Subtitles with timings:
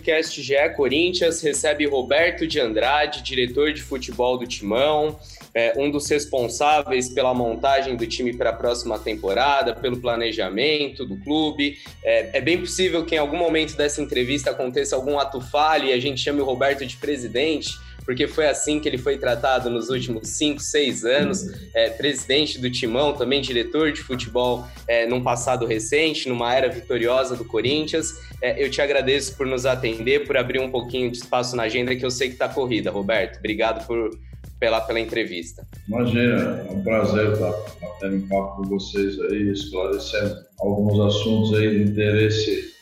[0.00, 5.18] podcast GE Corinthians recebe Roberto de Andrade, diretor de futebol do Timão,
[5.54, 11.18] é, um dos responsáveis pela montagem do time para a próxima temporada, pelo planejamento do
[11.18, 11.76] clube.
[12.02, 15.92] É, é, bem possível que em algum momento dessa entrevista aconteça algum ato falho e
[15.92, 17.70] a gente chame o Roberto de presidente
[18.10, 21.46] porque foi assim que ele foi tratado nos últimos cinco, seis anos.
[21.72, 27.36] É, presidente do Timão, também diretor de futebol é, num passado recente, numa era vitoriosa
[27.36, 28.12] do Corinthians.
[28.42, 31.94] É, eu te agradeço por nos atender, por abrir um pouquinho de espaço na agenda,
[31.94, 33.38] que eu sei que está corrida, Roberto.
[33.38, 34.10] Obrigado por,
[34.58, 35.64] pela, pela entrevista.
[35.86, 37.52] Imagina, é um prazer estar
[38.00, 42.74] tendo um papo com vocês aí, esclarecendo alguns assuntos aí de interesse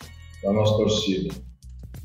[0.43, 1.48] da nossa torcida.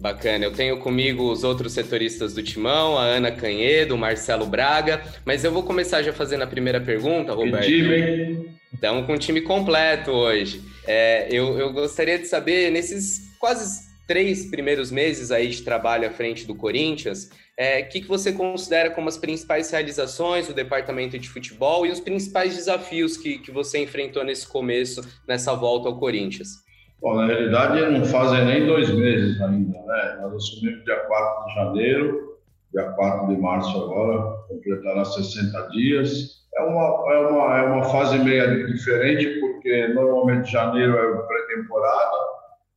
[0.04, 0.44] Bacana.
[0.44, 5.46] Eu tenho comigo os outros setoristas do Timão, a Ana Canhedo, o Marcelo Braga, mas
[5.46, 7.66] eu vou começar já fazendo a primeira pergunta, Roberto.
[7.66, 10.62] time, Estamos com um time completo hoje.
[10.86, 16.12] É, eu, eu gostaria de saber, nesses quase três primeiros meses aí de trabalho à
[16.12, 21.18] frente do Corinthians, o é, que, que você considera como as principais realizações do departamento
[21.18, 25.98] de futebol e os principais desafios que, que você enfrentou nesse começo, nessa volta ao
[25.98, 26.62] Corinthians?
[27.04, 30.20] Bom, na realidade não fazem nem dois meses ainda, né?
[30.22, 32.38] Nós assumimos dia 4 de janeiro,
[32.72, 36.46] dia 4 de março agora, completará 60 dias.
[36.56, 42.18] É uma, é uma, é uma fase meio diferente, porque normalmente janeiro é pré-temporada,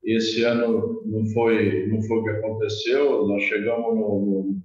[0.02, 3.28] esse ano não foi, não foi o que aconteceu.
[3.28, 4.56] Nós chegamos no, no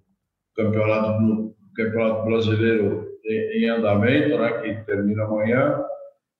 [0.55, 5.85] campeonato, no campeonato brasileiro em, em andamento, né, que termina amanhã,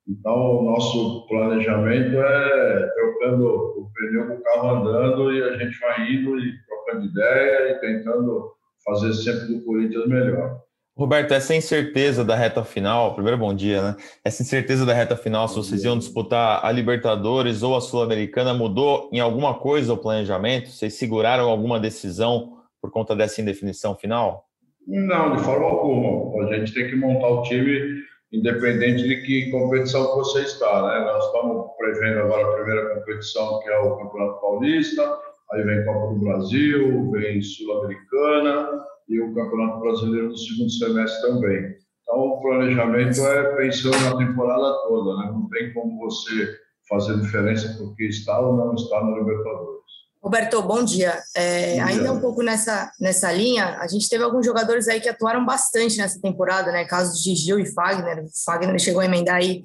[0.08, 5.78] então, o nosso planejamento é trocando o pneu com o carro andando e a gente
[5.78, 8.52] vai indo e trocando ideia e tentando
[8.84, 10.60] fazer sempre do Corinthians melhor.
[10.94, 13.96] Roberto, essa incerteza da reta final, primeiro bom dia, né?
[14.22, 19.08] Essa incerteza da reta final, se vocês iam disputar a Libertadores ou a Sul-Americana, mudou
[19.10, 20.68] em alguma coisa o planejamento?
[20.68, 24.44] Vocês seguraram alguma decisão por conta dessa indefinição final?
[24.86, 26.44] Não, de forma alguma.
[26.44, 30.88] A gente tem que montar o time independente de que competição você está.
[30.88, 31.04] Né?
[31.04, 35.18] Nós estamos prevendo agora a primeira competição, que é o Campeonato Paulista,
[35.52, 41.76] aí vem Copa do Brasil, vem Sul-Americana e o Campeonato Brasileiro no segundo semestre também.
[42.02, 45.30] Então, o planejamento é pensando na temporada toda, né?
[45.32, 46.56] não tem como você
[46.88, 49.81] fazer diferença porque está ou não está no Libertadores.
[50.22, 51.20] Roberto, bom dia.
[51.34, 52.12] É, bom ainda dia.
[52.12, 56.20] um pouco nessa, nessa linha, a gente teve alguns jogadores aí que atuaram bastante nessa
[56.20, 56.84] temporada, né?
[56.84, 58.24] Casos de Gil e Fagner.
[58.24, 59.64] O Fagner chegou a emendar aí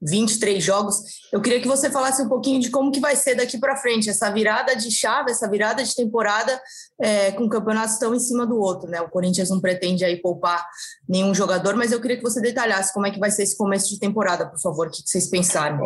[0.00, 0.96] 23 jogos.
[1.30, 4.08] Eu queria que você falasse um pouquinho de como que vai ser daqui para frente,
[4.08, 6.58] essa virada de chave, essa virada de temporada
[6.98, 9.02] é, com campeonatos tão em cima do outro, né?
[9.02, 10.64] O Corinthians não pretende aí poupar
[11.06, 13.90] nenhum jogador, mas eu queria que você detalhasse como é que vai ser esse começo
[13.90, 14.86] de temporada, por favor.
[14.86, 15.78] O que vocês pensaram?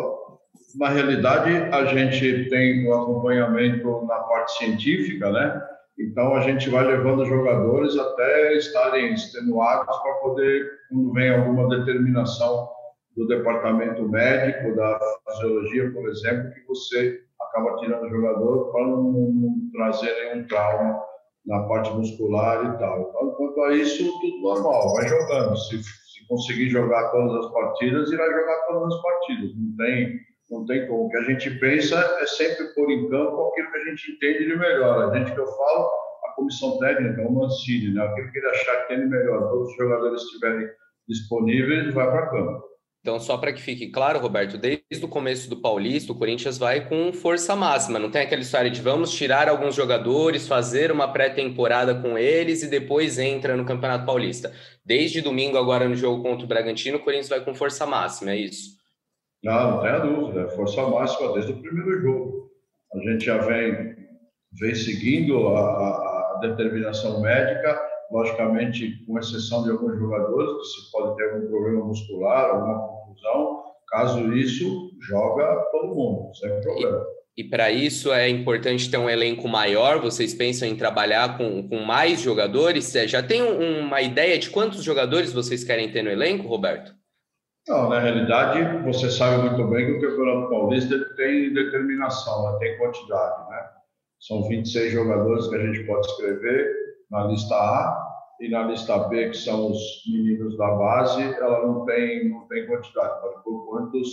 [0.78, 5.62] Na realidade, a gente tem o acompanhamento na parte científica, né?
[5.98, 11.68] Então, a gente vai levando os jogadores até estarem extenuados para poder, quando vem alguma
[11.68, 12.68] determinação
[13.16, 19.02] do departamento médico, da fisiologia, por exemplo, que você acaba tirando o jogador para não,
[19.02, 21.02] não trazer nenhum trauma
[21.46, 23.00] na parte muscular e tal.
[23.02, 25.56] Então, quanto a isso, tudo normal, vai jogando.
[25.56, 29.50] Se, se conseguir jogar todas as partidas, irá jogar todas as partidas.
[29.56, 30.20] Não tem
[30.52, 31.06] não tem como.
[31.06, 34.44] O que a gente pensa é sempre pôr em campo aquilo que a gente entende
[34.44, 35.10] de melhor.
[35.10, 35.90] A gente que eu falo,
[36.24, 38.02] a comissão técnica, o Mancini, né?
[38.02, 40.68] aquilo que ele achar que tem de melhor, todos os jogadores estiverem
[41.08, 42.72] disponíveis, vai para campo.
[43.00, 46.88] Então, só para que fique claro, Roberto, desde o começo do Paulista, o Corinthians vai
[46.88, 47.98] com força máxima.
[47.98, 52.70] Não tem aquela história de vamos tirar alguns jogadores, fazer uma pré-temporada com eles e
[52.70, 54.54] depois entra no Campeonato Paulista.
[54.84, 58.36] Desde domingo, agora no jogo contra o Bragantino, o Corinthians vai com força máxima, é
[58.36, 58.81] isso?
[59.42, 62.50] Não, não tenha dúvida, é força máxima desde o primeiro jogo.
[62.94, 63.96] A gente já vem,
[64.60, 67.80] vem seguindo a, a determinação médica,
[68.10, 73.62] logicamente, com exceção de alguns jogadores que se pode ter algum problema muscular, alguma confusão.
[73.88, 77.04] Caso isso, joga todo mundo, sem problema.
[77.36, 79.98] E, e para isso é importante ter um elenco maior.
[80.00, 82.92] Vocês pensam em trabalhar com, com mais jogadores?
[83.06, 86.94] Já tem uma ideia de quantos jogadores vocês querem ter no elenco, Roberto?
[87.68, 92.58] Não, na realidade, você sabe muito bem que o Campeonato Paulista tem determinação, né?
[92.58, 93.50] tem quantidade.
[93.50, 93.68] Né?
[94.18, 96.74] São 26 jogadores que a gente pode escrever
[97.08, 98.08] na lista A
[98.40, 99.78] e na lista B, que são os
[100.10, 104.08] meninos da base, ela não tem, não tem quantidade, pode por quantos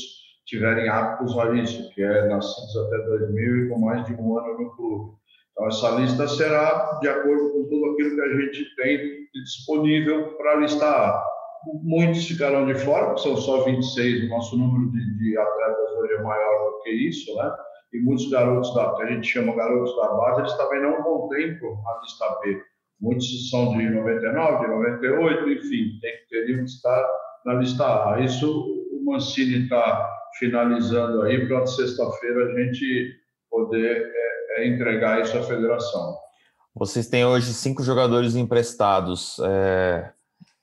[0.45, 4.59] tiverem aptos a isso, que é nascidos até 2000 e com mais de um ano
[4.59, 5.17] no clube.
[5.51, 10.51] Então, essa lista será de acordo com tudo aquilo que a gente tem disponível para
[10.51, 11.38] a lista A
[11.83, 16.13] muitos ficaram de fora, porque são só 26, o nosso número de, de atletas hoje
[16.13, 17.51] é maior do que isso, né?
[17.93, 21.73] e muitos garotos da, que a gente chama garotos da base, eles também não contemplam
[21.87, 22.61] a lista B.
[23.01, 27.07] Muitos são de 99, de 98, enfim, tem, teriam que estar
[27.45, 28.19] na lista A.
[28.19, 33.15] Isso o Mancini está finalizando aí para sexta-feira a gente
[33.49, 36.15] poder é, é, entregar isso à federação.
[36.75, 39.39] Vocês têm hoje cinco jogadores emprestados.
[39.39, 40.11] É,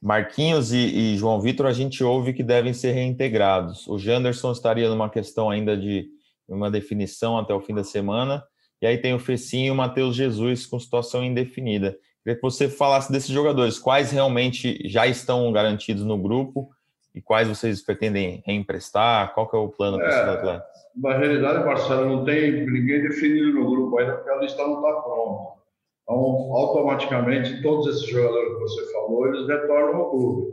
[0.03, 0.77] Marquinhos e,
[1.15, 3.87] e, João Vitor, a gente ouve que devem ser reintegrados.
[3.89, 6.09] O Janderson estaria numa questão ainda de
[6.49, 8.43] uma definição até o fim da semana.
[8.81, 11.97] E aí tem o Fecinho e o Matheus Jesus com situação indefinida.
[12.23, 16.69] Queria que você falasse desses jogadores, quais realmente já estão garantidos no grupo
[17.15, 19.33] e quais vocês pretendem reemprestar?
[19.33, 20.65] Qual que é o plano para é, atleta?
[20.95, 25.01] Na realidade, Marcelo, não tem ninguém definido no grupo ainda, porque a lista não está
[25.01, 25.57] pronta.
[26.09, 30.53] Então, automaticamente, todos esses jogadores que você falou, eles retornam ao clube.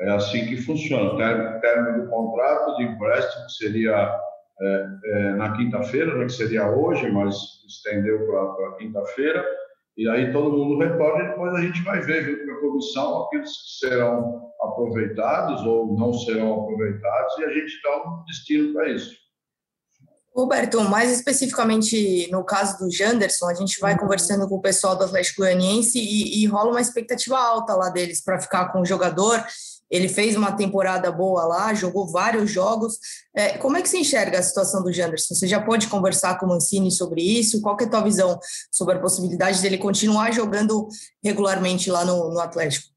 [0.00, 1.14] É assim que funciona.
[1.14, 4.20] O do contrato de empréstimo, que seria
[4.60, 7.34] é, é, na quinta-feira, né, que seria hoje, mas
[7.66, 9.44] estendeu para quinta-feira,
[9.96, 13.22] e aí todo mundo retorna e depois a gente vai ver junto com a comissão
[13.22, 18.88] aqueles que serão aproveitados ou não serão aproveitados e a gente dá um destino para
[18.90, 19.23] isso.
[20.34, 24.00] Roberto, mais especificamente no caso do Janderson, a gente vai uhum.
[24.00, 28.20] conversando com o pessoal do Atlético Goianiense e, e rola uma expectativa alta lá deles
[28.20, 29.44] para ficar com o jogador.
[29.88, 32.98] Ele fez uma temporada boa lá, jogou vários jogos.
[33.32, 35.36] É, como é que você enxerga a situação do Janderson?
[35.36, 37.60] Você já pode conversar com o Mancini sobre isso?
[37.62, 38.36] Qual é a tua visão
[38.72, 40.88] sobre a possibilidade dele continuar jogando
[41.22, 42.88] regularmente lá no, no Atlético?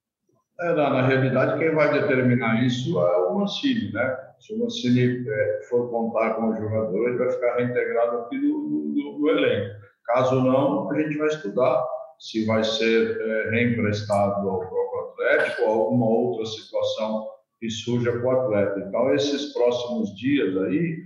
[0.59, 4.26] É, na, na, realidade, quem vai determinar isso é o Mancini, né?
[4.39, 8.69] Se o Mancini é, for contar com o jogador, ele vai ficar reintegrado aqui no,
[8.69, 9.75] no, no, elenco.
[10.05, 11.83] Caso não, a gente vai estudar
[12.19, 17.27] se vai ser é, reemprestado ao próprio Atlético ou alguma outra situação
[17.59, 18.79] que surja para o atleta.
[18.79, 20.97] Então, esses próximos dias aí,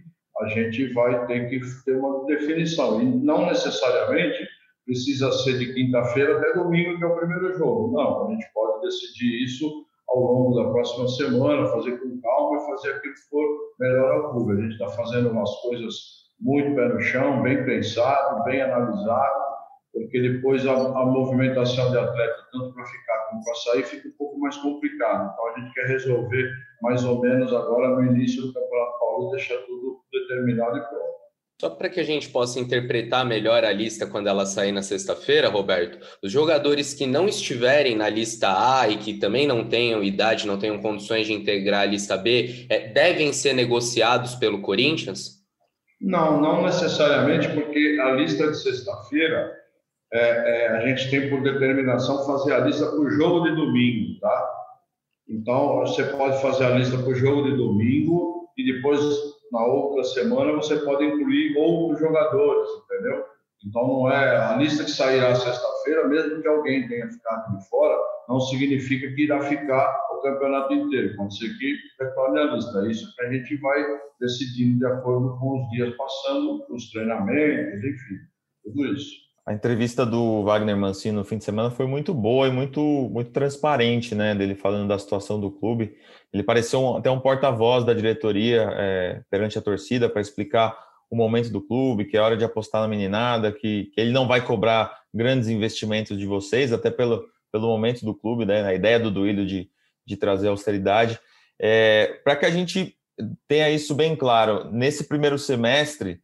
[0.42, 3.02] a gente vai ter que ter uma definição.
[3.02, 4.48] E não necessariamente
[4.86, 7.96] precisa ser de quinta-feira até domingo, que é o primeiro jogo.
[7.96, 12.66] Não, a gente pode decidir isso ao longo da próxima semana, fazer com calma e
[12.66, 13.46] fazer aquilo que for
[13.80, 14.54] melhor ao clube.
[14.54, 15.94] A gente está fazendo umas coisas
[16.40, 19.42] muito pé no chão, bem pensado, bem analisado,
[19.94, 24.18] porque depois a, a movimentação de atleta, tanto para ficar como para sair, fica um
[24.18, 25.32] pouco mais complicado.
[25.32, 29.66] Então a gente quer resolver mais ou menos agora no início do Campeonato Paulista, deixar
[29.66, 31.11] tudo determinado e pronto.
[31.62, 35.48] Só para que a gente possa interpretar melhor a lista quando ela sair na sexta-feira,
[35.48, 40.48] Roberto, os jogadores que não estiverem na lista A e que também não tenham idade,
[40.48, 45.40] não tenham condições de integrar a lista B, é, devem ser negociados pelo Corinthians?
[46.02, 49.56] Não, não necessariamente, porque a lista de sexta-feira
[50.12, 54.20] é, é, a gente tem por determinação fazer a lista para o jogo de domingo,
[54.20, 54.50] tá?
[55.30, 59.00] Então você pode fazer a lista para o jogo de domingo e depois
[59.52, 63.26] na outra semana você pode incluir outros jogadores, entendeu?
[63.66, 67.96] Então não é a lista que sairá sexta-feira, mesmo que alguém tenha ficado de fora,
[68.28, 71.16] não significa que irá ficar o campeonato inteiro.
[71.16, 72.80] Pode ser que retorne a lista.
[72.80, 73.86] É isso que a gente vai
[74.20, 78.18] decidindo de acordo com os dias passando, os treinamentos, enfim,
[78.64, 79.31] tudo isso.
[79.46, 82.80] A entrevista do Wagner Mancini no fim de semana foi muito boa e muito,
[83.12, 84.36] muito transparente, né?
[84.36, 85.96] Dele falando da situação do clube.
[86.32, 90.78] Ele pareceu um, até um porta-voz da diretoria é, perante a torcida para explicar
[91.10, 94.28] o momento do clube, que é hora de apostar na meninada, que, que ele não
[94.28, 98.64] vai cobrar grandes investimentos de vocês, até pelo, pelo momento do clube, né?
[98.64, 99.68] A ideia do Duílio de,
[100.06, 101.20] de trazer austeridade.
[101.60, 102.96] É, para que a gente
[103.48, 106.22] tenha isso bem claro, nesse primeiro semestre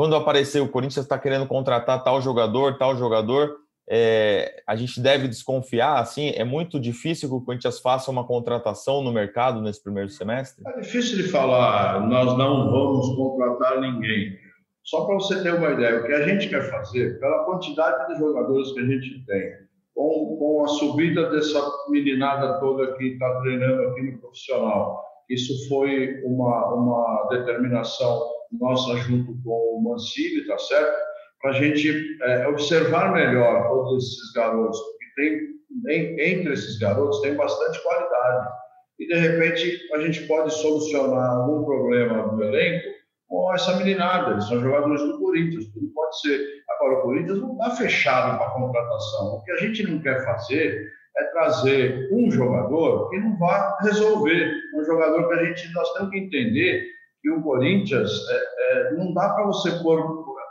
[0.00, 5.28] quando aparecer o Corinthians está querendo contratar tal jogador, tal jogador, é, a gente deve
[5.28, 10.08] desconfiar, assim, é muito difícil que o Corinthians faça uma contratação no mercado nesse primeiro
[10.08, 10.64] semestre?
[10.66, 14.38] É difícil de falar, nós não vamos contratar ninguém.
[14.82, 18.18] Só para você ter uma ideia, o que a gente quer fazer, pela quantidade de
[18.20, 19.52] jogadores que a gente tem,
[19.94, 26.22] com, com a subida dessa meninada toda que está treinando aqui no profissional, isso foi
[26.24, 30.98] uma, uma determinação nossa junto com o Mancini, tá certo?
[31.40, 35.50] Para a gente é, observar melhor todos esses garotos, porque
[35.86, 38.48] tem, entre esses garotos tem bastante qualidade.
[38.98, 42.86] E, de repente, a gente pode solucionar algum problema do elenco
[43.28, 44.32] com essa meninada.
[44.32, 46.46] Eles são jogadores do Corinthians, tudo pode ser.
[46.68, 49.36] Agora, o Corinthians não está fechado para contratação.
[49.36, 54.52] O que a gente não quer fazer é trazer um jogador que não vá resolver.
[54.76, 56.84] Um jogador que a gente, nós temos que entender
[57.22, 60.02] que o Corinthians é, é, não dá para você pôr,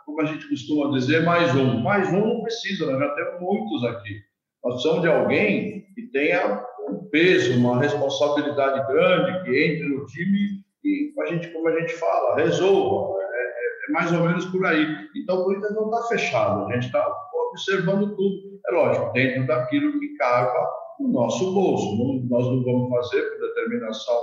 [0.06, 1.80] como a gente costuma dizer, mais um.
[1.82, 4.20] Mais um não precisa, nós já temos muitos aqui.
[4.64, 10.60] Nós precisamos de alguém que tenha um peso, uma responsabilidade grande, que entre no time
[10.84, 13.20] e a gente, como a gente fala, resolva.
[13.22, 14.86] É, é, é é mais ou menos por aí.
[15.16, 17.06] Então, o Corinthians não está fechado, a gente está
[17.50, 20.52] observando tudo, é lógico, dentro daquilo que cabe
[21.00, 21.96] no nosso bolso.
[22.30, 24.16] Nós não vamos fazer, por determinação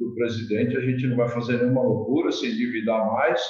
[0.00, 3.40] do presidente, a gente não vai fazer nenhuma loucura, se endividar mais,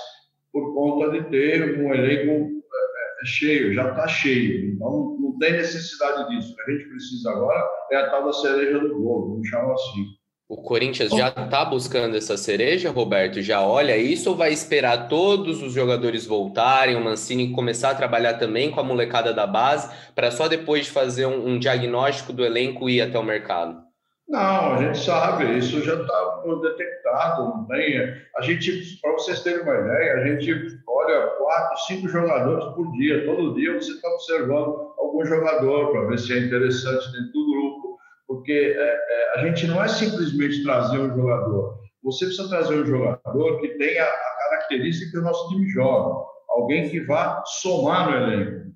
[0.52, 4.74] por conta de ter um elenco é, é cheio, já está cheio.
[4.74, 6.52] Então, não tem necessidade disso.
[6.52, 9.72] O que a gente precisa agora é a tal da cereja do bolo, vamos chamar
[9.74, 10.20] assim.
[10.50, 13.40] O Corinthians já está buscando essa cereja, Roberto?
[13.40, 18.34] Já olha isso ou vai esperar todos os jogadores voltarem, o Mancini começar a trabalhar
[18.34, 22.44] também com a molecada da base, para só depois de fazer um, um, diagnóstico do
[22.44, 23.89] elenco ir até o mercado?
[24.30, 27.98] Não, a gente sabe, isso já está detectado, não tem.
[28.36, 33.26] A gente, para vocês terem uma ideia, a gente olha quatro, cinco jogadores por dia,
[33.26, 37.90] todo dia você está observando algum jogador para ver se é interessante dentro do grupo
[38.30, 41.80] porque é, é, a gente não é simplesmente trazer um jogador.
[42.04, 46.88] Você precisa trazer um jogador que tenha a característica que o nosso time joga, alguém
[46.88, 48.69] que vá somar no elenco.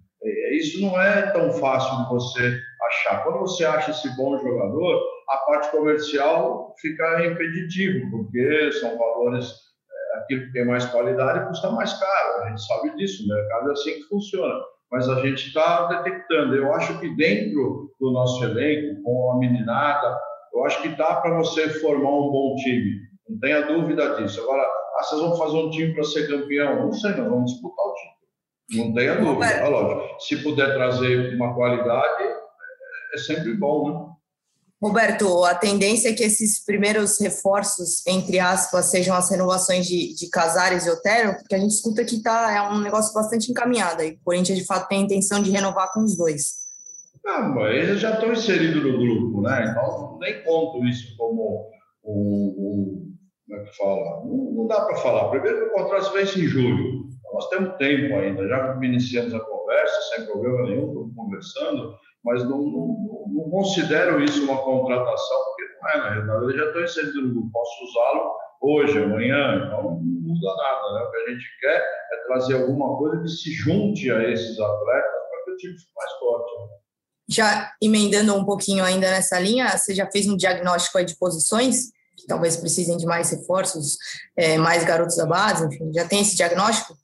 [0.59, 3.25] Isso não é tão fácil de você achar.
[3.25, 10.19] Quando você acha esse bom jogador, a parte comercial fica impeditivo, porque são valores, é,
[10.19, 12.43] aquilo que tem mais qualidade custa mais caro.
[12.43, 14.55] A gente sabe disso, o mercado é assim que funciona
[14.95, 16.55] mas a gente está detectando.
[16.55, 20.17] Eu acho que dentro do nosso elenco, com a meninada,
[20.55, 23.01] eu acho que dá para você formar um bom time.
[23.29, 24.41] Não tenha dúvida disso.
[24.43, 26.77] Agora, ah, vocês vão fazer um time para ser campeão?
[26.77, 28.14] Não sei, nós vamos disputar o título.
[28.71, 29.47] Não tenha dúvida.
[29.47, 30.21] É lógico.
[30.21, 32.25] Se puder trazer uma qualidade,
[33.15, 34.15] é sempre bom, né?
[34.83, 40.29] Roberto, a tendência é que esses primeiros reforços, entre aspas, sejam as renovações de, de
[40.29, 44.03] Casares e Otero, porque a gente escuta que tá, é um negócio bastante encaminhado.
[44.03, 46.65] E o Corinthians, de fato, tem a intenção de renovar com os dois.
[47.25, 49.71] Não, mas eles já estão inseridos no grupo, né?
[49.71, 51.71] Então, nem conto isso como
[52.05, 53.15] um, um
[53.49, 54.25] como é que fala?
[54.25, 55.31] Não, não dá para falar.
[55.31, 57.09] Primeiro o contrato vence em julho.
[57.35, 58.49] Nós temos tempo ainda.
[58.49, 64.45] Já iniciamos a conversa, sem problema nenhum, estamos conversando mas não, não, não, considero isso
[64.45, 69.03] uma contratação, porque não é, na realidade, eu já estou inserido no posso usá-lo hoje,
[69.03, 71.03] amanhã, então não muda nada, né?
[71.03, 71.77] O que a gente quer
[72.13, 75.93] é trazer alguma coisa que se junte a esses atletas para que o time fique
[75.95, 76.61] mais forte.
[76.61, 76.67] Né?
[77.29, 82.27] Já emendando um pouquinho ainda nessa linha, você já fez um diagnóstico de posições que
[82.27, 83.99] talvez precisem de mais reforços,
[84.35, 86.97] é, mais garotos da base, enfim, já tem esse diagnóstico?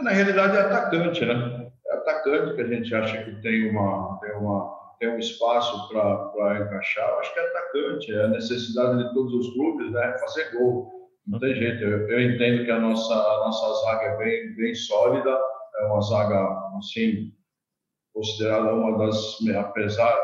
[0.00, 1.60] Na realidade é atacante, né?
[1.90, 7.08] atacante que a gente acha que tem, uma, tem, uma, tem um espaço para encaixar.
[7.08, 10.16] Eu acho que é atacante, é a necessidade de todos os clubes, né?
[10.18, 10.90] Fazer gol.
[11.26, 11.82] Não tem jeito.
[11.82, 15.38] Eu, eu entendo que a nossa, a nossa zaga é bem, bem sólida,
[15.78, 16.38] é uma zaga,
[16.78, 17.32] assim,
[18.12, 20.18] considerada uma das, apesar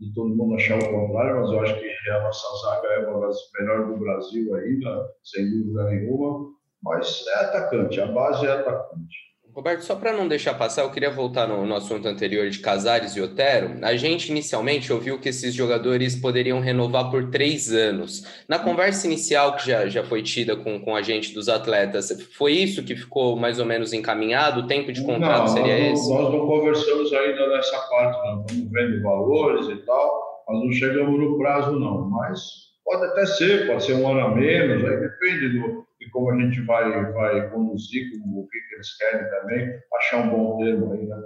[0.00, 3.26] de todo mundo achar o contrário, mas eu acho que a nossa zaga é uma
[3.26, 6.52] das melhores do Brasil ainda, sem dúvida nenhuma.
[6.82, 9.32] Mas é atacante, a base é atacante.
[9.54, 13.14] Roberto, só para não deixar passar, eu queria voltar no, no, assunto anterior de Casares
[13.16, 13.74] e Otero.
[13.82, 18.22] A gente inicialmente ouviu que esses jogadores poderiam renovar por três anos.
[18.48, 22.52] Na conversa inicial que já, já foi tida com, com a gente dos atletas, foi
[22.52, 24.60] isso que ficou mais ou menos encaminhado?
[24.60, 26.08] O tempo de contrato não, seria esse?
[26.08, 28.46] Nós não conversamos ainda nessa parte, não.
[28.46, 32.08] Estamos vendo valores e tal, mas não chegamos no prazo, não.
[32.08, 32.40] Mas
[32.82, 36.40] pode até ser, pode ser um ano a menos, aí depende do e como a
[36.40, 41.06] gente vai, vai conduzir, como o que eles querem também, achar um bom termo aí,
[41.06, 41.22] né?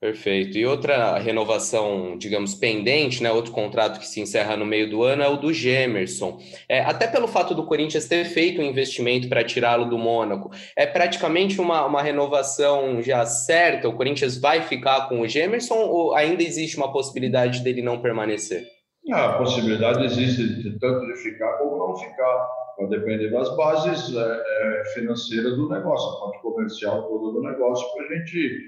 [0.00, 0.56] Perfeito.
[0.56, 3.30] E outra renovação, digamos, pendente, né?
[3.30, 6.38] Outro contrato que se encerra no meio do ano é o do Gemerson.
[6.66, 10.86] É, até pelo fato do Corinthians ter feito um investimento para tirá-lo do Mônaco, é
[10.86, 13.90] praticamente uma, uma renovação já certa?
[13.90, 18.64] O Corinthians vai ficar com o Gemerson ou ainda existe uma possibilidade dele não permanecer?
[19.12, 22.48] Ah, a possibilidade existe de tanto de ficar como não ficar
[22.80, 27.86] vai depender das bases é, é, financeiras do negócio, a parte comercial toda do negócio,
[27.94, 28.60] para a gente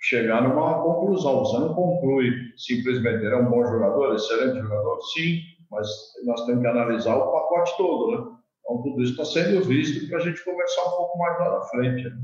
[0.00, 1.40] chegar numa conclusão.
[1.40, 5.00] Você não conclui simplesmente, ele é um bom jogador, excelente jogador?
[5.14, 5.88] Sim, mas
[6.24, 8.36] nós temos que analisar o pacote todo, né?
[8.60, 11.60] Então, tudo isso está sendo visto para a gente conversar um pouco mais lá na
[11.62, 12.04] frente.
[12.04, 12.16] Né?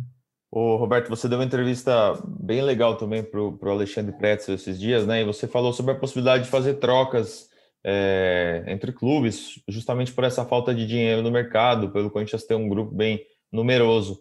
[0.50, 5.06] Ô, Roberto, você deu uma entrevista bem legal também para o Alexandre Pretzel esses dias,
[5.06, 5.22] né?
[5.22, 7.48] E você falou sobre a possibilidade de fazer trocas
[7.84, 12.68] é, entre clubes, justamente por essa falta de dinheiro no mercado, pelo Corinthians ter um
[12.68, 14.20] grupo bem numeroso.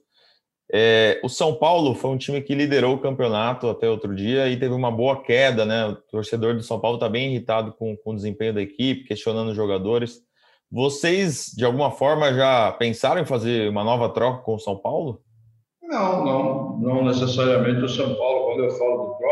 [0.74, 4.58] É, o São Paulo foi um time que liderou o campeonato até outro dia e
[4.58, 5.88] teve uma boa queda, né?
[5.88, 9.50] O torcedor do São Paulo está bem irritado com, com o desempenho da equipe, questionando
[9.50, 10.22] os jogadores.
[10.72, 15.22] Vocês, de alguma forma, já pensaram em fazer uma nova troca com o São Paulo?
[15.84, 18.46] Não, não, não necessariamente o São Paulo.
[18.46, 19.31] Quando eu falo de troca,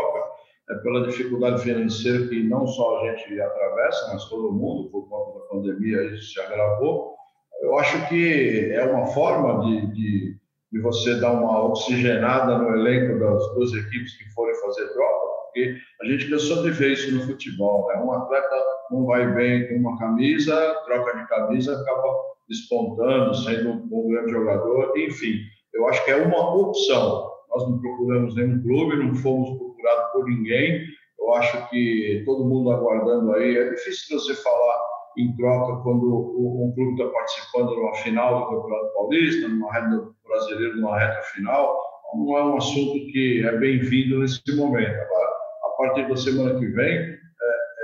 [0.70, 5.40] é pela dificuldade financeira que não só a gente atravessa, mas todo mundo, por conta
[5.40, 7.16] da pandemia, isso se agravou.
[7.62, 10.38] Eu acho que é uma forma de, de,
[10.72, 15.76] de você dar uma oxigenada no elenco das duas equipes que forem fazer troca, porque
[16.02, 18.00] a gente cansou de ver isso no futebol, né?
[18.02, 18.56] Um atleta
[18.92, 22.14] não vai bem com uma camisa, troca de camisa, acaba
[22.48, 25.34] despontando, sendo um grande jogador, enfim.
[25.74, 27.30] Eu acho que é uma opção.
[27.50, 30.84] Nós não procuramos nenhum clube, não fomos procurados por ninguém.
[31.20, 33.58] Eu acho que todo mundo aguardando aí.
[33.58, 34.80] É difícil você falar
[35.18, 40.08] em troca quando um clube está participando de uma final do Campeonato Paulista, numa reta
[40.28, 41.78] brasileira, numa reta final.
[42.16, 44.96] Não é um assunto que é bem-vindo nesse momento.
[44.96, 45.30] Agora,
[45.64, 47.18] a partir da semana que vem, é,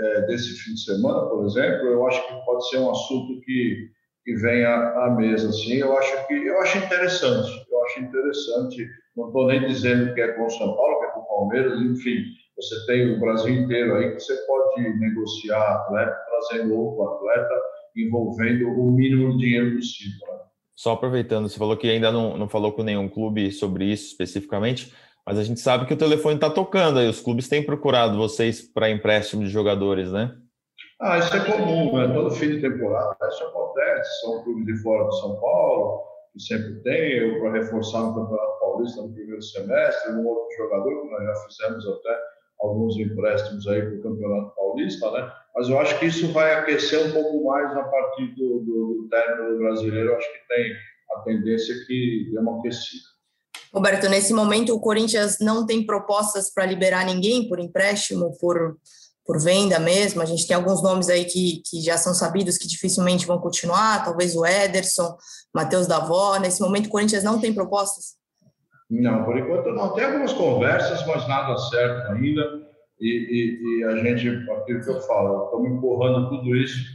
[0.01, 3.95] é, desse fim de semana, por exemplo, eu acho que pode ser um assunto que
[4.25, 9.27] que venha à mesa assim eu acho que eu acho interessante eu acho interessante não
[9.27, 11.04] estou nem dizendo que é com o São Paulo
[11.37, 12.23] Palmeiras enfim
[12.55, 17.53] você tem o Brasil inteiro aí que você pode negociar atleta, trazendo outro atleta,
[17.95, 20.27] envolvendo o mínimo de dinheiro possível.
[20.27, 20.39] Né?
[20.73, 24.93] Só aproveitando, você falou que ainda não, não falou com nenhum clube sobre isso especificamente,
[25.25, 28.61] mas a gente sabe que o telefone está tocando aí, os clubes têm procurado vocês
[28.61, 30.33] para empréstimo de jogadores, né?
[31.01, 32.13] Ah, isso é comum, né?
[32.13, 34.21] Todo fim de temporada isso acontece.
[34.21, 36.03] São clubes de fora de São Paulo,
[36.35, 41.01] que sempre tem, eu para reforçar no Campeonato Paulista no primeiro semestre, um outro jogador,
[41.01, 42.19] que nós já fizemos até
[42.59, 45.31] alguns empréstimos aí para o Campeonato Paulista, né?
[45.55, 49.07] Mas eu acho que isso vai aquecer um pouco mais a partir do, do, do
[49.09, 50.09] término brasileiro.
[50.09, 50.73] Eu acho que tem
[51.13, 53.03] a tendência que dê uma aquecida.
[53.73, 58.77] Roberto, nesse momento o Corinthians não tem propostas para liberar ninguém por empréstimo, por,
[59.25, 60.21] por venda mesmo.
[60.21, 64.03] A gente tem alguns nomes aí que, que já são sabidos que dificilmente vão continuar,
[64.03, 65.17] talvez o Ederson,
[65.53, 66.37] Matheus Davó.
[66.37, 68.15] Nesse momento o Corinthians não tem propostas?
[68.89, 69.93] Não, por enquanto não.
[69.93, 72.65] Tem algumas conversas, mas nada certo ainda.
[73.01, 76.93] E, e, e a gente, aquilo que eu falo, estamos empurrando tudo isso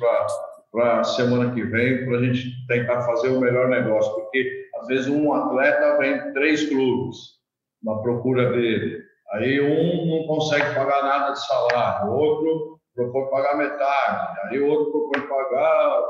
[0.71, 4.15] para a semana que vem, para a gente tentar fazer o melhor negócio.
[4.15, 7.17] Porque, às vezes, um atleta vem três clubes
[7.83, 9.10] na procura dele.
[9.33, 15.29] Aí um não consegue pagar nada de salário, outro propõe pagar metade, aí outro propõe
[15.29, 16.03] pagar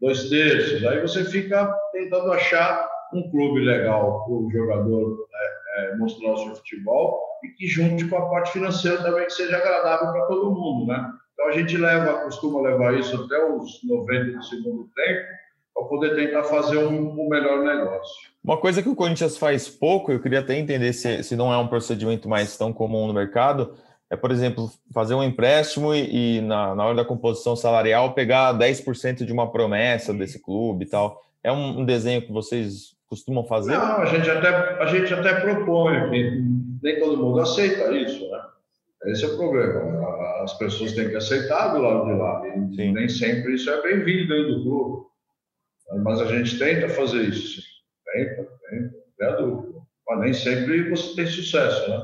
[0.00, 0.84] dois terços.
[0.86, 6.36] Aí você fica tentando achar um clube legal para o jogador é, é, mostrar o
[6.36, 10.54] seu futebol e que junte com a parte financeira também que seja agradável para todo
[10.54, 11.10] mundo, né?
[11.32, 15.28] Então a gente leva, costuma levar isso até os 90 do segundo tempo
[15.80, 18.30] para poder tentar fazer um, um, melhor negócio.
[18.44, 21.58] Uma coisa que o Corinthians faz pouco, eu queria até entender se, se não é
[21.58, 23.74] um procedimento mais tão comum no mercado,
[24.10, 28.58] é, por exemplo, fazer um empréstimo e, e na, na hora da composição salarial pegar
[28.58, 31.22] 10% de uma promessa desse clube e tal.
[31.42, 33.72] É um, um desenho que vocês costumam fazer?
[33.72, 34.48] Não, a gente até,
[34.82, 36.38] a gente até propõe,
[36.82, 38.40] nem todo mundo aceita isso, né?
[39.06, 40.42] Esse é o problema.
[40.42, 42.42] As pessoas têm que aceitar do lado de lá.
[42.46, 42.92] E sim.
[42.92, 45.09] nem sempre isso é bem-vindo dentro do clube.
[45.98, 47.60] Mas a gente tenta fazer isso.
[47.60, 47.68] Sim.
[48.12, 49.78] Tenta, tenta, é dúvida.
[50.08, 52.00] Mas nem sempre você tem sucesso, né?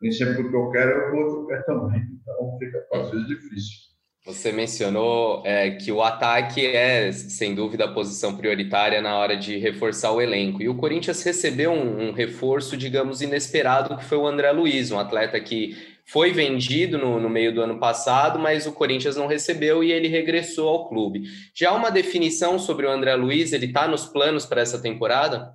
[0.00, 2.00] Nem sempre o que eu quero é o que o outro quer também.
[2.20, 3.88] Então fica às vezes difícil.
[4.28, 9.56] Você mencionou é, que o ataque é, sem dúvida, a posição prioritária na hora de
[9.56, 10.60] reforçar o elenco.
[10.60, 14.98] E o Corinthians recebeu um, um reforço, digamos, inesperado, que foi o André Luiz, um
[14.98, 15.76] atleta que
[16.08, 20.08] foi vendido no, no, meio do ano passado, mas o Corinthians não recebeu e ele
[20.08, 21.24] regressou ao clube.
[21.54, 23.52] Já uma definição sobre o André Luiz?
[23.52, 25.52] Ele está nos planos para essa temporada?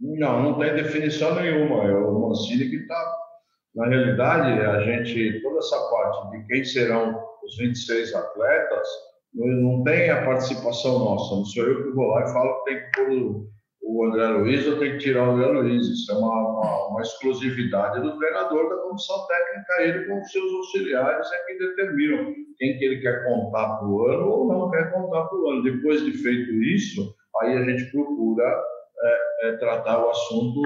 [0.00, 1.84] Não, não tem definição nenhuma.
[1.84, 3.16] É o Mancini que está.
[3.74, 8.88] Na realidade, a gente, toda essa parte de quem serão os 26 atletas,
[9.34, 11.36] não tem a participação nossa.
[11.36, 13.46] Não sou eu que vou lá e falo que tem que pôr
[13.86, 15.86] o André Luiz ou tem que tirar o André Luiz.
[15.86, 19.82] Isso é uma, uma, uma exclusividade do treinador da comissão técnica.
[19.82, 24.08] Ele com os seus auxiliares é que determinam quem que ele quer contar para o
[24.08, 25.62] ano ou não quer contar para o ano.
[25.62, 28.64] Depois de feito isso, aí a gente procura
[29.02, 30.60] é, é, tratar o assunto.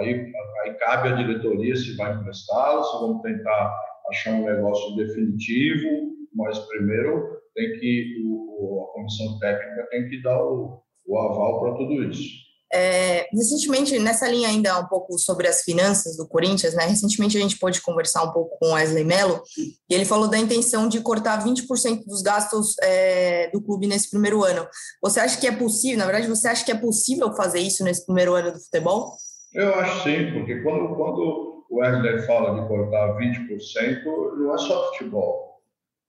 [0.00, 0.30] Aí,
[0.64, 3.74] aí cabe à diretoria se vai emprestá-lo, se vamos tentar
[4.10, 10.42] achar um negócio definitivo, mas primeiro tem que o, a comissão técnica tem que dar
[10.42, 12.49] o, o aval para tudo isso.
[12.72, 16.86] É, recentemente, nessa linha ainda um pouco sobre as finanças do Corinthians, né?
[16.86, 20.38] Recentemente a gente pôde conversar um pouco com o Wesley Mello e ele falou da
[20.38, 24.66] intenção de cortar 20% dos gastos é, do clube nesse primeiro ano.
[25.02, 25.98] Você acha que é possível?
[25.98, 29.16] Na verdade, você acha que é possível fazer isso nesse primeiro ano do futebol?
[29.52, 34.04] Eu acho sim, porque quando, quando o Wesley fala de cortar 20%,
[34.38, 35.60] não é só futebol.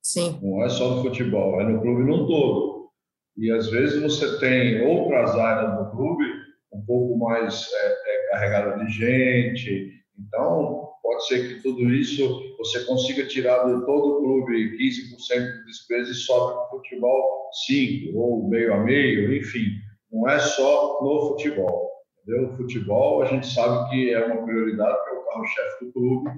[0.04, 0.40] Sim.
[0.44, 2.90] Não é só do futebol, é no clube no todo.
[3.38, 6.24] E às vezes você tem outras áreas do clube
[6.74, 9.92] um pouco mais é, é, carregada de gente.
[10.20, 15.66] Então, pode ser que tudo isso você consiga tirar de todo o clube 15% de
[15.66, 19.66] despesa e sobe para o futebol 5% ou meio a meio, enfim.
[20.12, 21.90] Não é só no futebol.
[22.24, 22.50] Entendeu?
[22.50, 26.30] O futebol, a gente sabe que é uma prioridade, que é o carro-chefe do clube.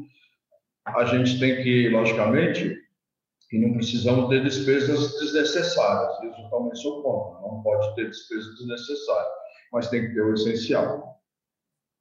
[0.85, 2.77] A gente tem que, logicamente,
[3.49, 6.23] que não precisamos ter despesas desnecessárias.
[6.23, 7.41] Isso também sou contra.
[7.47, 9.33] Não pode ter despesas desnecessárias,
[9.73, 11.19] mas tem que ter o essencial.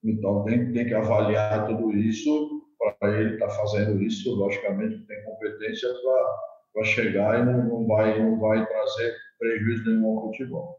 [0.04, 2.62] Então, tem, tem que avaliar tudo isso
[2.98, 4.34] para ele estar tá fazendo isso.
[4.34, 5.88] Logicamente, tem competência
[6.74, 10.78] para chegar e não, não, vai, não vai trazer prejuízo nenhum ao futebol.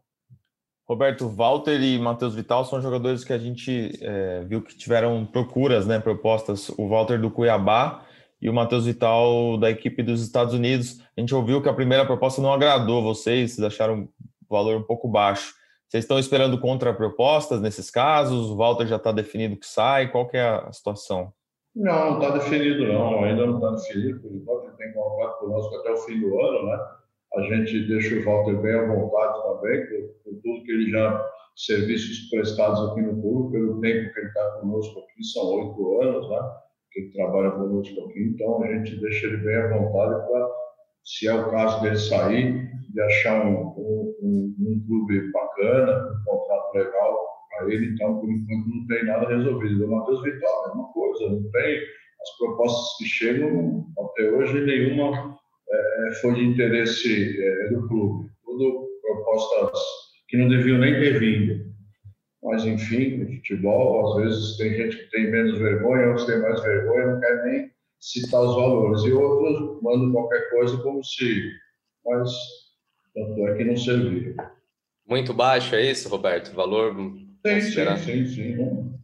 [0.86, 5.86] Roberto, Walter e Matheus Vital são jogadores que a gente é, viu que tiveram procuras,
[5.86, 6.68] né, propostas.
[6.68, 8.04] O Walter do Cuiabá
[8.40, 11.00] e o Matheus Vital da equipe dos Estados Unidos.
[11.16, 14.82] A gente ouviu que a primeira proposta não agradou vocês, vocês acharam o valor um
[14.82, 15.54] pouco baixo.
[15.88, 18.50] Vocês estão esperando contrapropostas nesses casos?
[18.50, 20.10] O Walter já está definido que sai?
[20.10, 21.32] Qual que é a situação?
[21.74, 24.20] Não, não está definido não, ainda não está definido.
[24.20, 26.78] Por enquanto ele tem contrato conosco até o fim do ano, né?
[27.36, 31.30] A gente deixa o Walter bem à vontade também, por, por tudo que ele já
[31.56, 36.28] serviços prestados aqui no clube, pelo tempo que ele está conosco aqui, são oito anos,
[36.28, 36.38] né?
[36.92, 40.48] Que ele trabalha conosco aqui, então a gente deixa ele bem à vontade para,
[41.04, 46.24] se é o caso dele sair, de achar um, um, um, um clube bacana, um
[46.24, 47.18] contrato legal
[47.50, 49.84] para ele, então por enquanto não tem nada resolvido.
[49.84, 51.78] O Matheus Vital, a mesma coisa, não tem
[52.22, 55.36] as propostas que chegam, até hoje nenhuma
[55.70, 58.30] é, foi de interesse é, do clube.
[58.44, 59.78] Tudo propostas
[60.28, 61.64] que não deviam nem ter vindo.
[62.42, 66.62] Mas, enfim, no futebol, às vezes tem gente que tem menos vergonha, outros têm mais
[66.62, 69.02] vergonha, não quer nem citar os valores.
[69.04, 71.50] E outros mandam qualquer coisa como se.
[72.04, 72.30] Mas,
[73.14, 74.36] tanto é que não serviu.
[75.08, 76.54] Muito baixo, é isso, Roberto?
[76.54, 76.94] Valor?
[77.46, 78.94] Sim, sim, sim, sim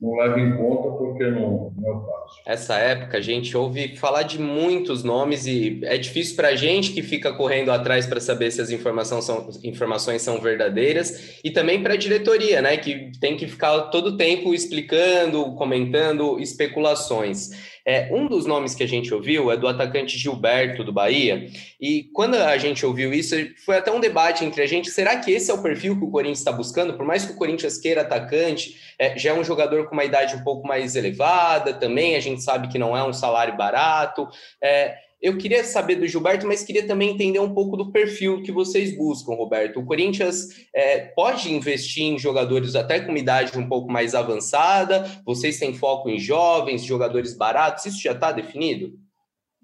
[0.00, 2.25] não leva em conta porque não, não é o caso.
[2.44, 6.92] Essa época a gente ouve falar de muitos nomes e é difícil para a gente
[6.92, 11.82] que fica correndo atrás para saber se as informações são, informações são verdadeiras e também
[11.82, 17.50] para a diretoria, né, que tem que ficar todo tempo explicando, comentando especulações.
[17.88, 21.48] É, um dos nomes que a gente ouviu é do atacante Gilberto, do Bahia,
[21.80, 25.30] e quando a gente ouviu isso, foi até um debate entre a gente: será que
[25.30, 26.94] esse é o perfil que o Corinthians está buscando?
[26.94, 30.34] Por mais que o Corinthians queira atacante, é, já é um jogador com uma idade
[30.34, 34.28] um pouco mais elevada, também a gente sabe que não é um salário barato.
[34.62, 38.52] É, eu queria saber do Gilberto, mas queria também entender um pouco do perfil que
[38.52, 39.80] vocês buscam, Roberto.
[39.80, 45.04] O Corinthians é, pode investir em jogadores até com idade um pouco mais avançada?
[45.24, 47.86] Vocês têm foco em jovens, jogadores baratos?
[47.86, 48.92] Isso já está definido?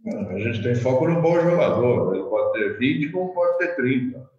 [0.06, 2.14] A gente tem foco no bom jogador.
[2.14, 4.32] Ele pode ter 20 como pode ter 30.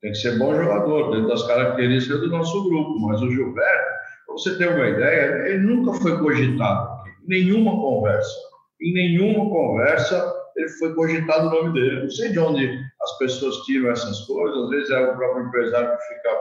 [0.00, 2.98] Tem que ser bom jogador, dentro das características do nosso grupo.
[3.00, 3.90] Mas o Gilberto,
[4.24, 6.99] para você ter uma ideia, ele nunca foi cogitado.
[7.26, 8.34] Nenhuma conversa.
[8.80, 12.02] Em nenhuma conversa ele foi cogitado o nome dele.
[12.02, 15.96] Não sei de onde as pessoas tiram essas coisas, às vezes é o próprio empresário
[15.96, 16.38] que fica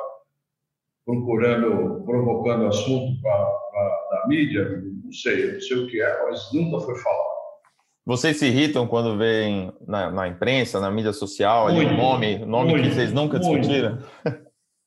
[1.05, 6.79] procurando, provocando assunto para a mídia, não sei, não sei o que é, mas nunca
[6.85, 7.29] foi falado.
[8.05, 12.71] Vocês se irritam quando veem na, na imprensa, na mídia social, ali, o nome, nome
[12.71, 13.99] muito, que vocês nunca muito, discutiram?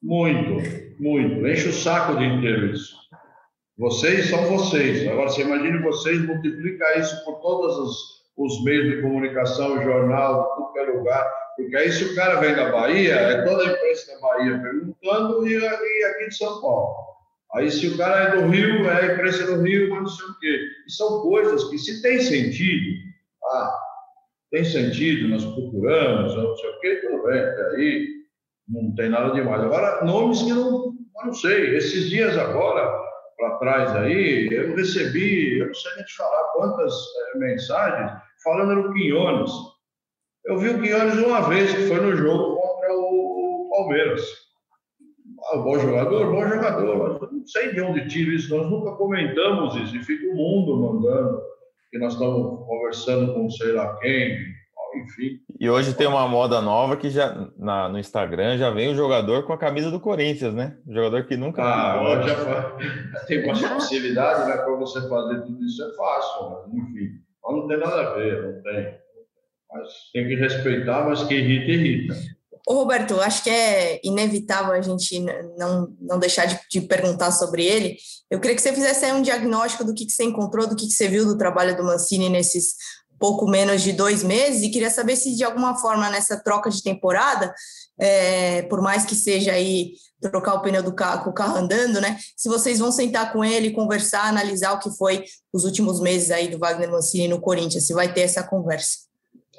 [0.02, 0.57] Muito,
[0.98, 1.46] muito.
[1.46, 2.96] Enche o saco de inteiro isso.
[3.83, 5.09] Vocês são vocês.
[5.09, 10.73] Agora, você imagine vocês multiplicar isso por todas as os meios de comunicação, jornal, tudo
[10.73, 11.31] que é lugar.
[11.57, 15.47] Porque aí, se o cara vem da Bahia, é toda a imprensa da Bahia perguntando
[15.47, 16.95] e, e aqui de São Paulo.
[17.55, 20.27] Aí, se o cara é do Rio, é a imprensa do Rio, mas não sei
[20.27, 20.61] o quê.
[20.87, 22.97] E são coisas que, se tem sentido,
[23.45, 23.79] ah,
[24.51, 28.09] tem sentido, nós procuramos, não sei o quê, tudo bem, até aí
[28.68, 29.62] não tem nada demais.
[29.62, 31.77] Agora, nomes que não, eu não sei.
[31.77, 33.12] Esses dias agora,
[33.42, 36.94] para trás aí, eu recebi, eu não sei nem te falar quantas
[37.35, 38.12] é, mensagens
[38.44, 39.50] falando no Quinones.
[40.44, 44.22] Eu vi o Quinones uma vez, que foi no jogo contra o Palmeiras.
[45.50, 47.33] Ah, bom jogador, bom jogador.
[47.33, 51.42] não sei de onde tira isso, nós nunca comentamos isso, e fica o mundo mandando
[51.90, 54.38] que nós estamos conversando com sei lá quem,
[54.94, 55.40] enfim.
[55.59, 59.44] E hoje tem uma moda nova que já na, no Instagram já vem o jogador
[59.44, 60.76] com a camisa do Corinthians, né?
[60.87, 61.62] O jogador que nunca.
[61.62, 64.57] Ah, hoje já tem mais facilidade, né?
[64.57, 67.11] Para você fazer tudo isso é fácil, mas, enfim.
[67.44, 68.94] Mas não tem nada a ver, não tem.
[69.72, 72.14] Mas tem que respeitar, mas que irrita, irrita.
[72.66, 75.18] Ô Roberto, acho que é inevitável a gente
[75.59, 77.96] não, não deixar de, de, perguntar sobre ele.
[78.31, 80.87] Eu queria que você fizesse aí um diagnóstico do que, que você encontrou, do que,
[80.87, 82.74] que você viu do trabalho do Mancini nesses
[83.22, 86.82] pouco menos de dois meses, e queria saber se de alguma forma nessa troca de
[86.82, 87.54] temporada,
[87.96, 92.00] é, por mais que seja aí trocar o pneu do carro, com o carro andando,
[92.00, 92.18] né?
[92.37, 96.48] Se vocês vão sentar com ele, conversar, analisar o que foi os últimos meses aí
[96.48, 99.06] do Wagner Mancini no Corinthians, se vai ter essa conversa.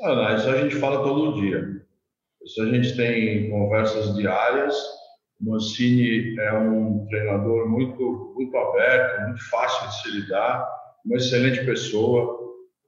[0.01, 1.63] Ah, isso a gente fala todo dia.
[2.43, 4.75] Isso a gente tem conversas diárias,
[5.39, 10.67] Mancini é um treinador muito, muito aberto, muito fácil de se lidar,
[11.05, 12.42] uma excelente pessoa.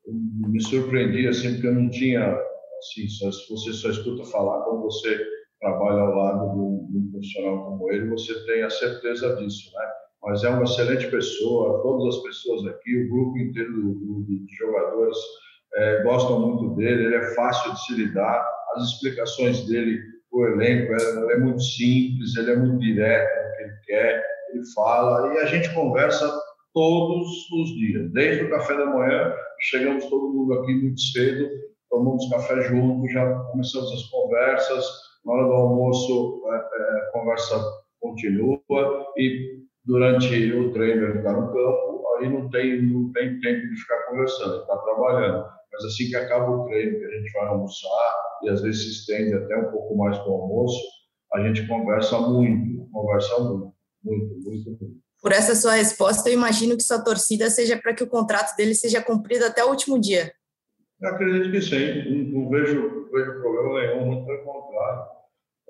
[0.07, 5.19] Me surpreendi, assim, porque eu não tinha, assim, só, você só escuta falar quando você
[5.59, 9.71] trabalha ao lado de um, de um profissional como ele, você tem a certeza disso,
[9.73, 9.85] né?
[10.23, 14.55] Mas é uma excelente pessoa, todas as pessoas aqui, o grupo inteiro do, do, de
[14.55, 15.17] jogadores
[15.75, 19.99] é, gostam muito dele, ele é fácil de se lidar, as explicações dele
[20.31, 24.63] o elenco, é, é muito simples, ele é muito direto no que ele quer, ele
[24.73, 26.29] fala, e a gente conversa
[26.73, 31.49] todos os dias, desde o café da manhã, chegamos todo mundo aqui muito cedo,
[31.89, 34.85] tomamos café junto, já começamos as conversas,
[35.25, 37.63] na hora do almoço é, é, a conversa
[37.99, 38.61] continua
[39.17, 44.03] e durante o treino está no campo, aí não tem, não tem tempo de ficar
[44.07, 45.45] conversando, está trabalhando.
[45.71, 48.13] Mas assim que acaba o treino, que a gente vai almoçar,
[48.43, 50.79] e às vezes se estende até um pouco mais para o almoço,
[51.33, 55.04] a gente conversa muito, conversa muito, muito, muito, muito.
[55.25, 58.75] Por essa sua resposta, eu imagino que sua torcida seja para que o contrato dele
[58.75, 60.31] seja cumprido até o último dia.
[61.01, 65.01] Eu acredito que sim, não, não vejo, vejo problema nenhum, muito pelo contrário.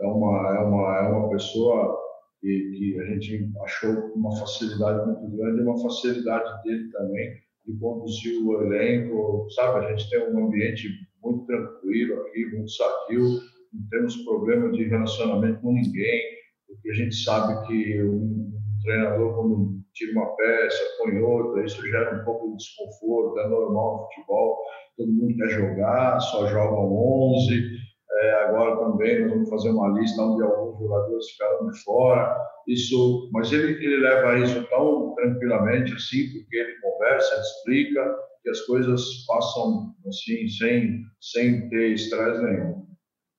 [0.02, 1.98] É uma, é uma, é uma pessoa
[2.42, 8.46] que, que a gente achou uma facilidade muito grande, uma facilidade dele também de conduzir
[8.46, 9.86] o elenco, sabe?
[9.86, 10.90] A gente tem um ambiente
[11.24, 13.40] muito tranquilo aqui, muito sadio,
[13.72, 16.22] não temos problema de relacionamento com ninguém,
[16.68, 18.55] porque a gente sabe que um
[18.86, 23.98] treinador, quando tira uma peça, põe outra, isso gera um pouco de desconforto, é normal
[23.98, 24.58] no futebol,
[24.98, 27.86] todo mundo quer jogar, só jogam 11,
[28.22, 33.30] é, agora também nós vamos fazer uma lista onde alguns jogadores ficaram de fora, isso,
[33.34, 38.62] mas ele, ele leva isso tão tranquilamente assim, porque ele conversa, ele explica, que as
[38.62, 42.85] coisas passam assim, sem, sem ter estresse nenhum.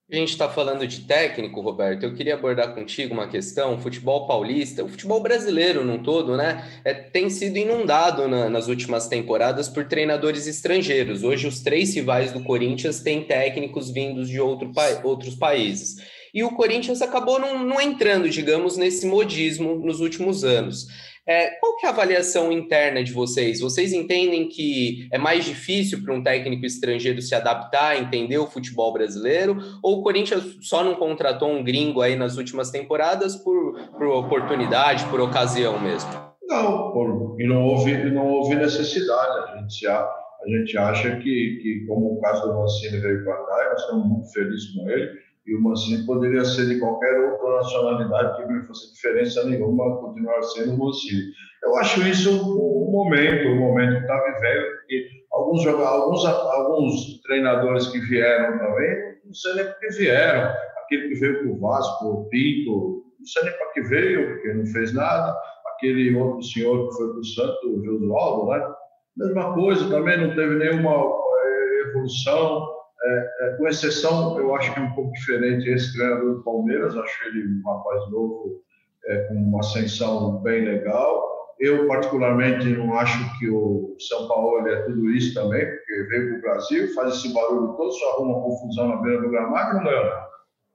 [0.09, 2.05] A gente está falando de técnico, Roberto.
[2.05, 3.75] Eu queria abordar contigo uma questão.
[3.75, 6.65] O futebol paulista, o futebol brasileiro num todo, né?
[6.85, 11.25] É, tem sido inundado na, nas últimas temporadas por treinadores estrangeiros.
[11.25, 14.71] Hoje, os três rivais do Corinthians têm técnicos vindos de outro,
[15.03, 15.97] outros países.
[16.33, 20.87] E o Corinthians acabou não, não entrando, digamos, nesse modismo nos últimos anos.
[21.29, 23.61] É, qual que é a avaliação interna de vocês?
[23.61, 28.93] Vocês entendem que é mais difícil para um técnico estrangeiro se adaptar, entender o futebol
[28.93, 29.59] brasileiro?
[29.83, 35.05] Ou o Corinthians só não contratou um gringo aí nas últimas temporadas por, por oportunidade,
[35.07, 36.11] por ocasião mesmo?
[36.45, 39.53] Não, por, e não houve, não houve necessidade.
[39.53, 43.35] A gente, a, a gente acha que, que, como o caso do Mancini veio para
[43.35, 45.11] cá, nós estamos muito felizes com ele,
[45.47, 50.43] e o Mancini poderia ser de qualquer outra nacionalidade que não fosse diferença nenhuma continuar
[50.43, 51.23] sendo o Mancini.
[51.63, 57.87] Eu acho isso o, momento, o momento que está vivendo, porque alguns, alguns, alguns treinadores
[57.89, 60.53] que vieram também, não sei nem porque vieram,
[60.85, 64.55] aquele que veio para o Vasco, o Pinto, não sei nem para que veio, porque
[64.55, 65.37] não fez nada,
[65.75, 68.75] aquele outro senhor que foi para o Santo, o Josualdo, né?
[69.17, 74.81] Mesma coisa, também não teve nenhuma eh, evolução, é, é, com exceção, eu acho que
[74.81, 78.63] é um pouco diferente esse treinador do Palmeiras, acho ele um rapaz novo,
[79.07, 81.37] é, com uma ascensão bem legal.
[81.59, 86.39] Eu, particularmente, não acho que o São Paulo é tudo isso também, porque veio para
[86.39, 90.27] o Brasil, faz esse barulho todo, só arruma confusão na beira do gramado não nada.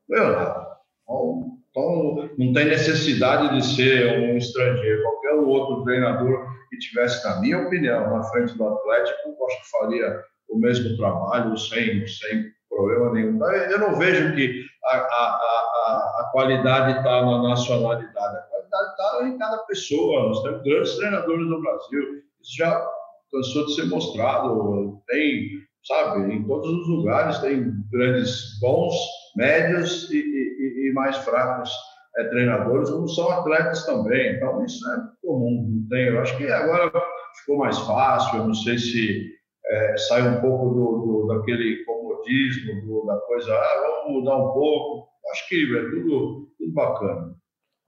[0.10, 0.72] Não.
[1.04, 5.04] Então, então, não tem necessidade de ser um estrangeiro.
[5.04, 9.72] Qualquer outro treinador que tivesse, na minha opinião, na frente do Atlético, eu acho que
[9.72, 13.36] faria o mesmo trabalho sem, sem problema nenhum.
[13.36, 15.40] Então, eu não vejo que a, a,
[15.86, 20.30] a, a qualidade está na nacionalidade, a qualidade está em cada pessoa.
[20.30, 22.88] Nós temos grandes treinadores no Brasil, isso já
[23.32, 25.02] cansou de ser mostrado.
[25.08, 25.50] Tem,
[25.84, 28.94] sabe, em todos os lugares tem grandes bons,
[29.36, 31.72] médios e, e, e mais fracos
[32.18, 34.36] é, treinadores, como são atletas também.
[34.36, 35.86] Então, isso é comum.
[35.90, 36.92] Tem, eu acho que agora
[37.40, 39.41] ficou mais fácil, eu não sei se
[39.72, 44.52] é, sai um pouco do, do, daquele comodismo, do, da coisa, ah, vamos mudar um
[44.52, 45.10] pouco.
[45.32, 47.36] Acho que é tudo, tudo bacana.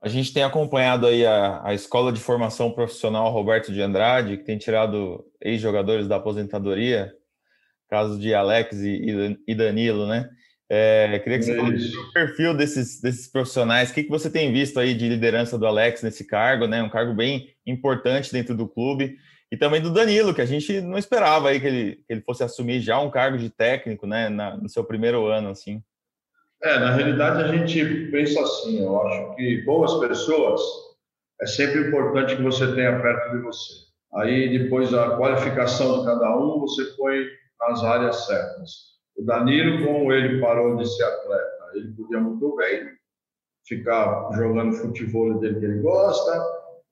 [0.02, 4.44] A gente tem acompanhado aí a, a Escola de Formação Profissional Roberto de Andrade, que
[4.44, 7.12] tem tirado ex-jogadores da aposentadoria,
[7.88, 10.28] caso de Alex e, e Danilo, né?
[10.70, 13.90] É, queria que você falasse o perfil desses, desses profissionais.
[13.90, 16.82] O que, que você tem visto aí de liderança do Alex nesse cargo, né?
[16.82, 19.16] Um cargo bem importante dentro do clube
[19.54, 22.42] e também do Danilo, que a gente não esperava aí que ele, que ele fosse
[22.42, 25.80] assumir já um cargo de técnico, né, na, no seu primeiro ano, assim.
[26.60, 30.60] É, na realidade a gente pensa assim, eu acho que boas pessoas
[31.40, 33.74] é sempre importante que você tenha perto de você.
[34.14, 37.24] Aí depois a qualificação de cada um você põe
[37.60, 38.70] nas áreas certas.
[39.16, 42.88] O Danilo, como ele parou de ser atleta, ele podia muito bem
[43.64, 46.44] ficar jogando futebol dele que ele gosta,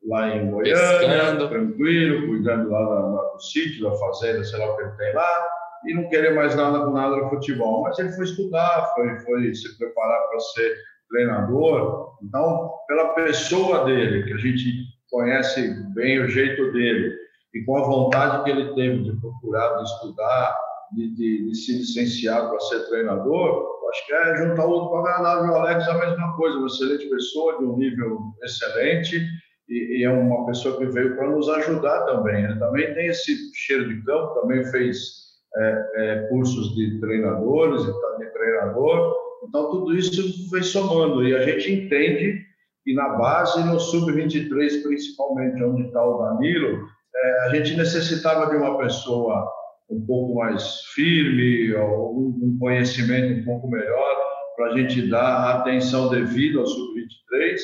[0.05, 1.49] lá em Goiânia, Pescando.
[1.49, 5.47] tranquilo, cuidando lá, lá, do sítio, da fazenda, sei lá o que ele tem lá,
[5.87, 7.83] e não querer mais nada com nada no futebol.
[7.83, 10.75] Mas ele foi estudar, foi, foi se preparar para ser
[11.09, 12.17] treinador.
[12.23, 14.65] Então, pela pessoa dele, que a gente
[15.11, 17.15] conhece bem o jeito dele,
[17.55, 20.57] e com a vontade que ele teve de procurar, de estudar,
[20.93, 24.97] de, de, de se licenciar para ser treinador, acho que é juntar o outro com
[24.97, 25.53] a agradável.
[25.53, 29.21] O Alex é a mesma coisa, uma excelente pessoa, de um nível excelente,
[29.69, 32.43] e, e é uma pessoa que veio para nos ajudar também.
[32.43, 32.57] Né?
[32.59, 35.23] Também tem esse cheiro de campo, também fez
[35.57, 39.15] é, é, cursos de treinadores, de treinador.
[39.49, 41.27] Então, tudo isso foi somando.
[41.27, 42.41] E a gente entende
[42.85, 48.57] que na base, no sub-23, principalmente, onde está o Danilo, é, a gente necessitava de
[48.57, 49.47] uma pessoa
[49.91, 54.17] um pouco mais firme, um conhecimento um pouco melhor,
[54.57, 57.57] para a gente dar a atenção devida ao sub-23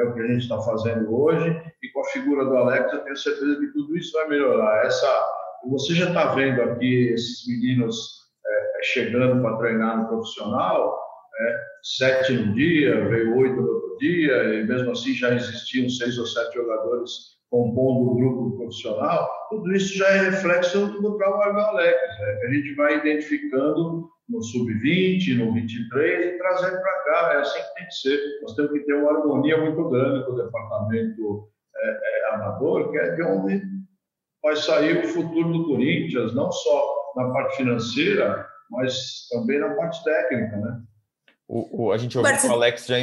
[0.00, 1.48] é o que a gente está fazendo hoje,
[1.82, 4.86] e com a figura do Alex, eu tenho certeza que tudo isso vai melhorar.
[4.86, 5.26] Essa,
[5.68, 10.98] você já está vendo aqui esses meninos é, é chegando para treinar no profissional,
[11.40, 16.18] é, sete no dia, veio oito no outro dia, e mesmo assim já existiam seis
[16.18, 19.28] ou sete jogadores compondo o grupo profissional.
[19.50, 24.42] Tudo isso já é reflexo do trabalho do Alex, é, a gente vai identificando no
[24.42, 27.32] sub-20, no 23 e trazendo para cá.
[27.34, 28.40] É assim que tem que ser.
[28.42, 32.98] Nós temos que ter uma harmonia muito grande com o departamento é, é, amador, que
[32.98, 33.62] é de onde
[34.42, 40.02] vai sair o futuro do Corinthians, não só na parte financeira, mas também na parte
[40.04, 40.80] técnica, né?
[41.48, 42.96] O, o a gente ouviu que o Alex já.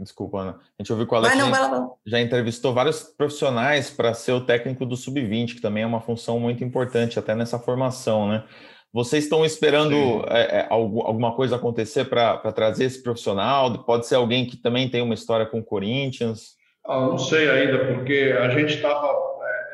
[0.00, 0.60] Desculpa, Ana.
[0.78, 4.46] A gente ouviu que o Alex não, já, já entrevistou vários profissionais para ser o
[4.46, 8.44] técnico do sub-20, que também é uma função muito importante, até nessa formação, né?
[8.92, 9.94] Vocês estão esperando
[10.28, 13.84] é, é, alguma coisa acontecer para trazer esse profissional?
[13.84, 16.56] Pode ser alguém que também tem uma história com o Corinthians?
[16.86, 19.08] Ah, não sei ainda, porque a gente estava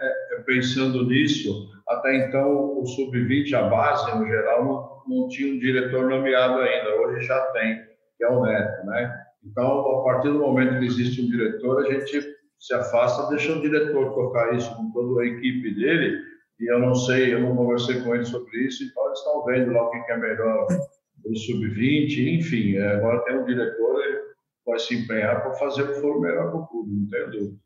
[0.01, 1.71] é, é, pensando nisso.
[1.89, 7.01] Até então, o sub-20, a base no geral, não, não tinha um diretor nomeado ainda.
[7.03, 7.83] Hoje já tem,
[8.19, 9.15] que é o Neto, né?
[9.45, 12.21] Então, a partir do momento que existe um diretor, a gente
[12.59, 16.95] se afasta, deixa o diretor tocar isso com toda a equipe dele e eu não
[16.95, 20.13] sei, eu não conversei com eles sobre isso, então eles estão vendo lá o que
[20.13, 20.67] é melhor
[21.25, 24.19] o sub-20, enfim, é, agora tem um diretor, ele
[24.67, 27.65] vai se empenhar para fazer o que for melhor para o clube, não tenho dúvida.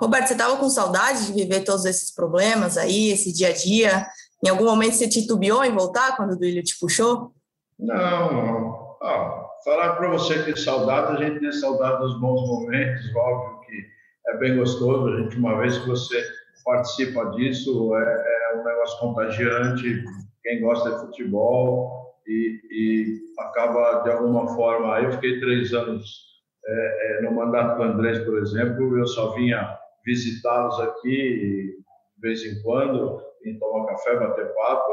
[0.00, 4.06] Roberto, você estava com saudade de viver todos esses problemas aí, esse dia a dia?
[4.44, 7.32] Em algum momento você titubeou em voltar quando o Duílio te puxou?
[7.78, 8.96] Não, não.
[9.00, 13.86] Ah, falar para você que saudade, a gente tem saudade dos bons momentos, óbvio que
[14.26, 16.22] é bem gostoso, a gente, uma vez que você
[16.64, 20.04] participa disso, é, é um negócio contagiante.
[20.42, 25.00] Quem gosta de futebol e, e acaba de alguma forma.
[25.00, 26.24] Eu fiquei três anos
[26.66, 31.74] é, é, no mandato do Andrés, por exemplo, eu só vinha visitá-los aqui
[32.16, 34.92] de vez em quando, e tomar café, bater papo,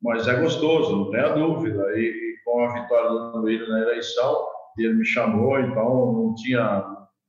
[0.00, 1.82] mas é gostoso, não tenha dúvida.
[1.98, 4.46] E, e com a vitória do Luíra na eleição,
[4.78, 6.86] ele me chamou, então não tinha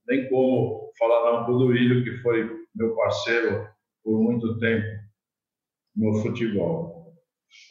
[0.08, 3.68] nem como falar não para o Duílio, que foi meu parceiro
[4.10, 5.04] por muito tempo
[5.96, 6.99] no futebol.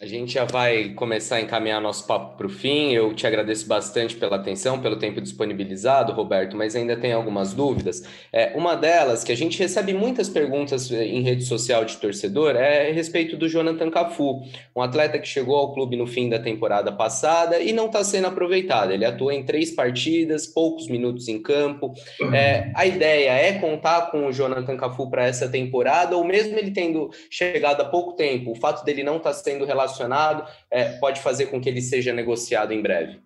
[0.00, 2.92] A gente já vai começar a encaminhar nosso papo para o fim.
[2.92, 8.04] Eu te agradeço bastante pela atenção, pelo tempo disponibilizado, Roberto, mas ainda tem algumas dúvidas.
[8.32, 12.54] É, uma delas, que a gente recebe muitas perguntas eh, em rede social de torcedor,
[12.54, 14.42] é a respeito do Jonathan Cafu,
[14.74, 18.28] um atleta que chegou ao clube no fim da temporada passada e não está sendo
[18.28, 18.92] aproveitado.
[18.92, 21.92] Ele atua em três partidas, poucos minutos em campo.
[22.32, 26.70] É, a ideia é contar com o Jonathan Cafu para essa temporada, ou mesmo ele
[26.70, 31.20] tendo chegado há pouco tempo, o fato dele não estar tá sendo relacionado é, pode
[31.20, 33.20] fazer com que ele seja negociado em breve?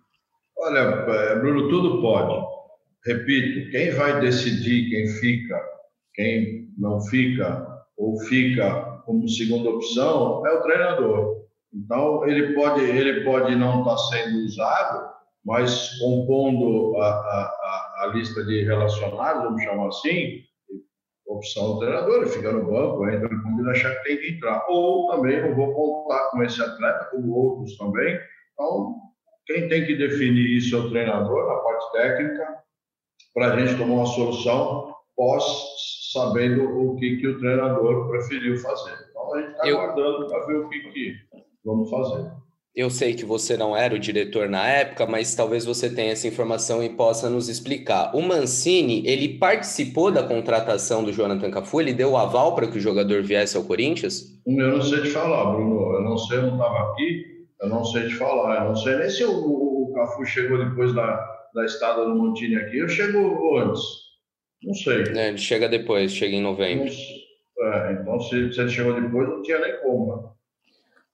[0.57, 2.45] Olha, é, Bruno, tudo pode.
[3.05, 5.59] Repito, quem vai decidir quem fica,
[6.13, 7.67] quem não fica
[7.97, 11.43] ou fica como segunda opção é o treinador.
[11.73, 15.09] Então ele pode ele pode não estar sendo usado,
[15.43, 20.43] mas compondo a, a, a lista de relacionados, vamos chamar assim,
[21.37, 24.65] opção do treinador, fica no banco, entra quando ele achar que tem que entrar.
[24.69, 28.19] Ou também não vou contar com esse atleta, como outros também.
[28.53, 28.95] Então,
[29.45, 32.57] quem tem que definir isso é o treinador, na parte técnica,
[33.33, 35.43] para a gente tomar uma solução pós
[36.13, 38.95] sabendo o que, que o treinador preferiu fazer.
[39.09, 39.79] Então, a gente está Eu...
[39.79, 41.15] aguardando para ver o que, que
[41.65, 42.42] vamos fazer.
[42.75, 46.27] Eu sei que você não era o diretor na época, mas talvez você tenha essa
[46.27, 48.15] informação e possa nos explicar.
[48.15, 51.81] O Mancini, ele participou da contratação do Jonathan Cafu?
[51.81, 54.41] Ele deu o aval para que o jogador viesse ao Corinthians?
[54.47, 55.93] Eu não sei te falar, Bruno.
[55.93, 57.23] Eu não sei, eu não estava aqui,
[57.61, 58.63] eu não sei te falar.
[58.63, 62.55] Eu não sei nem se o, o Cafu chegou depois da, da estada no Montini
[62.55, 63.83] aqui, eu chego antes.
[64.63, 65.03] Não sei.
[65.15, 66.91] É, ele chega depois, chega em novembro.
[67.59, 70.15] É, então, se, se ele chegou depois, não tinha nem como.
[70.15, 70.32] Né?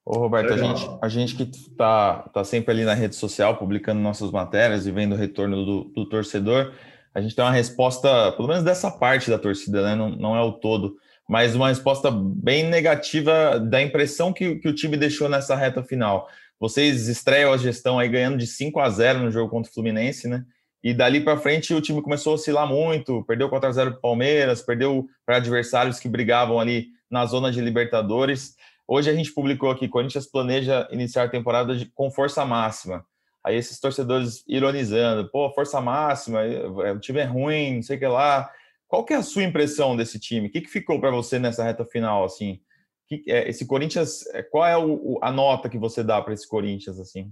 [0.06, 4.00] Ô, Roberto, a gente, a gente que está tá sempre ali na rede social, publicando
[4.00, 6.74] nossas matérias e vendo o retorno do, do torcedor,
[7.14, 9.96] a gente tem uma resposta, pelo menos dessa parte da torcida, né?
[9.96, 10.96] não, não é o todo,
[11.28, 16.28] mas uma resposta bem negativa da impressão que, que o time deixou nessa reta final.
[16.60, 20.28] Vocês estreiam a gestão aí ganhando de 5 a 0 no jogo contra o Fluminense,
[20.28, 20.44] né?
[20.84, 23.98] E dali para frente o time começou a oscilar muito, perdeu 4 a 0 para
[23.98, 28.56] o Palmeiras, perdeu para adversários que brigavam ali na zona de Libertadores.
[28.92, 33.06] Hoje a gente publicou aqui, Corinthians planeja iniciar a temporada de, com força máxima.
[33.46, 37.98] Aí esses torcedores ironizando, pô, força máxima, é, é, o time é ruim, não sei
[37.98, 38.50] o que lá.
[38.88, 40.48] Qual que é a sua impressão desse time?
[40.48, 42.60] O que, que ficou para você nessa reta final, assim?
[43.08, 47.00] Que, é, esse Corinthians, qual é o, a nota que você dá para esse Corinthians,
[47.00, 47.32] assim?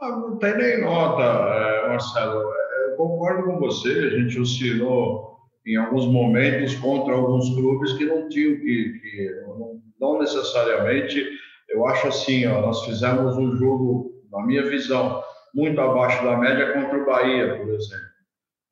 [0.00, 2.50] Ah, não tem nem nota, Marcelo.
[2.88, 5.36] Eu concordo com você, a gente oscilou
[5.66, 11.24] em alguns momentos contra alguns clubes que não tinham que, que não, não necessariamente.
[11.68, 15.22] Eu acho assim, ó, nós fizemos um jogo, na minha visão,
[15.54, 18.14] muito abaixo da média contra o Bahia, por exemplo.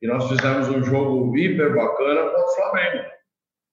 [0.02, 3.04] E nós fizemos um jogo hiper bacana contra o Flamengo,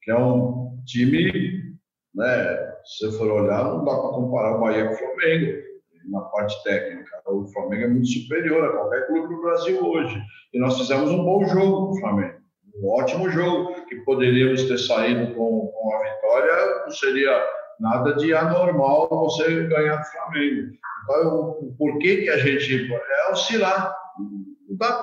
[0.03, 1.75] que é um time,
[2.13, 2.69] né?
[2.85, 5.69] Se você for olhar, não dá para comparar o Bahia com o Flamengo
[6.05, 7.21] na parte técnica.
[7.27, 10.19] O Flamengo é muito superior a qualquer clube do Brasil hoje.
[10.53, 12.38] E nós fizemos um bom jogo com o Flamengo
[12.81, 17.45] um ótimo jogo, que poderíamos ter saído com, com a vitória, não seria
[17.79, 20.71] nada de anormal você ganhar do Flamengo.
[21.03, 23.95] Então, o porquê que a gente é oscilar.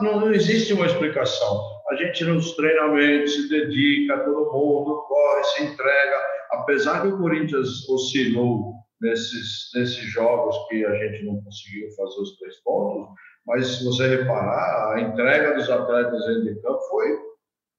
[0.01, 1.61] Não, não existe uma explicação.
[1.91, 6.17] A gente nos treinamentos se dedica, todo mundo corre, se entrega.
[6.53, 12.39] Apesar que o Corinthians oscilou nesses, nesses jogos que a gente não conseguiu fazer os
[12.39, 13.09] três pontos,
[13.47, 17.17] mas se você reparar, a entrega dos atletas dentro de campo foi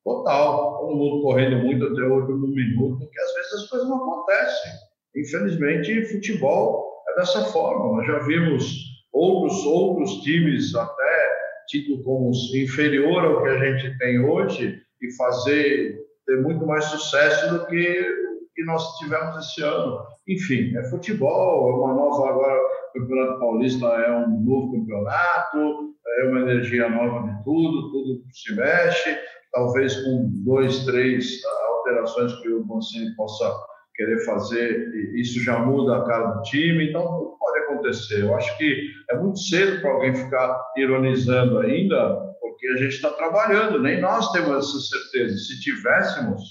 [0.07, 0.77] Total.
[0.79, 4.71] Todo mundo correndo muito até o último minuto, porque às vezes as coisas não acontecem.
[5.17, 7.97] Infelizmente, futebol é dessa forma.
[7.97, 11.37] Nós já vimos outros, outros times até
[11.67, 17.53] tido como inferior ao que a gente tem hoje e fazer ter muito mais sucesso
[17.53, 20.03] do que que nós tivemos esse ano.
[20.27, 22.59] Enfim, é futebol, é uma nova agora
[22.95, 28.55] o Campeonato Paulista é um novo campeonato, é uma energia nova de tudo, tudo se
[28.55, 29.15] mexe
[29.51, 33.53] talvez com dois, três alterações que o Mancini possa
[33.95, 38.21] querer fazer, isso já muda a cara do time, então pode acontecer.
[38.21, 43.09] Eu acho que é muito cedo para alguém ficar ironizando ainda, porque a gente está
[43.11, 45.35] trabalhando, nem nós temos essa certeza.
[45.37, 46.41] Se tivéssemos,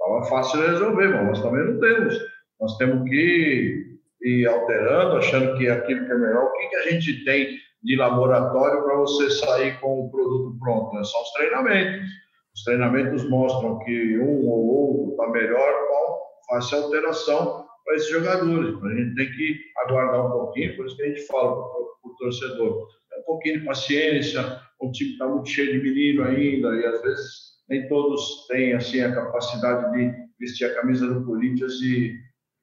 [0.00, 2.16] estava fácil de resolver, mas nós também não temos.
[2.60, 6.90] Nós temos que ir alterando, achando que aquilo que é melhor, o que, que a
[6.90, 10.94] gente tem de laboratório para você sair com o produto pronto?
[10.94, 11.02] Né?
[11.02, 12.08] São os treinamentos.
[12.54, 18.82] Os treinamentos mostram que um ou outro está melhor, qual faz alteração para esses jogadores.
[18.82, 22.16] A gente tem que aguardar um pouquinho, por isso que a gente fala para o
[22.18, 22.88] torcedor.
[23.14, 27.02] É um pouquinho de paciência, o time está muito cheio de menino ainda, e às
[27.02, 32.14] vezes nem todos têm assim, a capacidade de vestir a camisa do Corinthians e,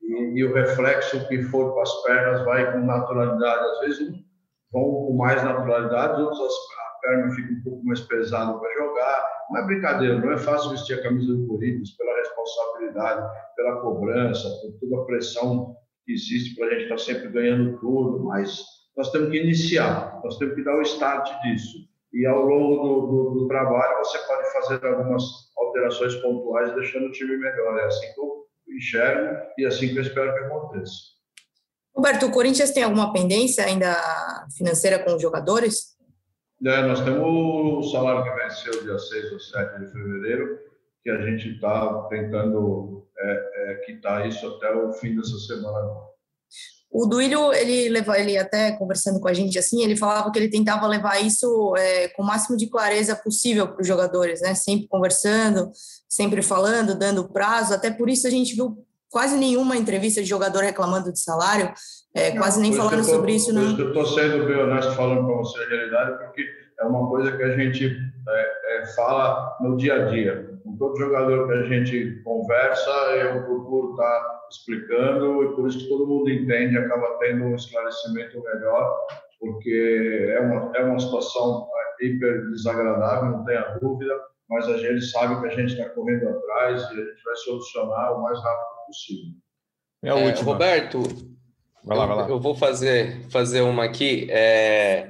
[0.01, 3.63] e, e o reflexo que for para as pernas vai com naturalidade.
[3.71, 4.29] Às vezes um
[4.71, 9.61] vão com mais naturalidade, outros a perna fica um pouco mais pesada para jogar, não
[9.61, 14.79] é brincadeira, não é fácil vestir a camisa do Corinthians pela responsabilidade, pela cobrança, por
[14.79, 15.75] toda a pressão
[16.05, 18.63] que existe para a gente estar tá sempre ganhando tudo, mas
[18.95, 21.77] nós temos que iniciar, nós temos que dar o start disso.
[22.13, 25.23] E ao longo do, do, do trabalho você pode fazer algumas
[25.57, 27.79] alterações pontuais, deixando o time melhor.
[27.79, 28.45] É assim que eu
[28.75, 30.93] enxergo e é assim que eu espero que aconteça.
[31.95, 33.93] Roberto, o Corinthians tem alguma pendência ainda
[34.57, 35.98] financeira com os jogadores?
[36.65, 40.59] É, nós temos o salário que venceu dia 6 ou 7 de fevereiro,
[41.01, 46.09] que a gente está tentando é, é, quitar isso até o fim dessa semana.
[46.91, 50.49] O Duílio, ele levou, ele até conversando com a gente assim, ele falava que ele
[50.49, 54.55] tentava levar isso é, com o máximo de clareza possível para os jogadores, né?
[54.55, 55.71] Sempre conversando,
[56.09, 57.75] sempre falando, dando prazo.
[57.75, 61.71] Até por isso a gente viu quase nenhuma entrevista de jogador reclamando de salário,
[62.13, 63.53] é, quase nem falando tô, sobre isso.
[63.53, 63.77] Não...
[63.77, 66.45] Eu estou sendo bem honesto falando para você a realidade, porque
[66.79, 70.49] é uma coisa que a gente é, é, fala no dia a dia.
[70.63, 75.79] Com todo jogador que a gente conversa, eu procuro estar tá explicando e por isso
[75.79, 78.97] que todo mundo entende, acaba tendo um esclarecimento melhor,
[79.39, 81.67] porque é uma, é uma situação
[82.01, 84.13] é, hiper desagradável, não tenha dúvida,
[84.49, 88.17] mas a gente sabe que a gente está correndo atrás e a gente vai solucionar
[88.17, 89.33] o mais rápido possível.
[90.03, 90.53] É, última.
[90.53, 91.03] Roberto,
[91.83, 92.23] vai lá, vai lá.
[92.23, 94.27] Eu, eu vou fazer, fazer uma aqui.
[94.29, 95.07] É,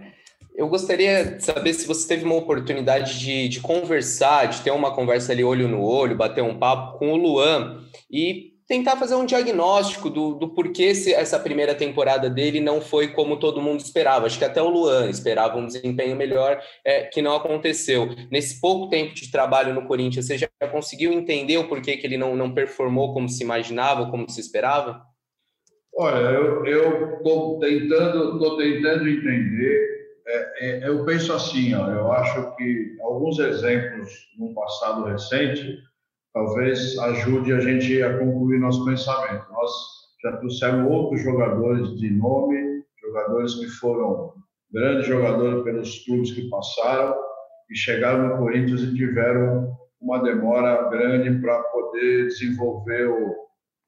[0.55, 4.93] Eu gostaria de saber se você teve uma oportunidade de, de conversar, de ter uma
[4.93, 9.25] conversa ali olho no olho, bater um papo com o Luan e tentar fazer um
[9.25, 14.27] diagnóstico do, do porquê se essa primeira temporada dele não foi como todo mundo esperava.
[14.27, 18.09] Acho que até o Luan esperava um desempenho melhor, é, que não aconteceu.
[18.31, 22.15] Nesse pouco tempo de trabalho no Corinthians, você já conseguiu entender o porquê que ele
[22.15, 25.01] não, não performou como se imaginava, como se esperava?
[25.97, 26.17] Olha,
[26.67, 29.99] eu estou tentando, tô tentando entender.
[30.27, 35.88] É, é, eu penso assim, ó, eu acho que alguns exemplos no passado recente
[36.33, 39.45] talvez ajude a gente a concluir nosso pensamento.
[39.51, 39.71] Nós
[40.23, 44.33] já trouxemos outros jogadores de nome, jogadores que foram
[44.71, 47.15] grandes jogadores pelos clubes que passaram
[47.69, 53.35] e chegaram no Corinthians e tiveram uma demora grande para poder desenvolver o,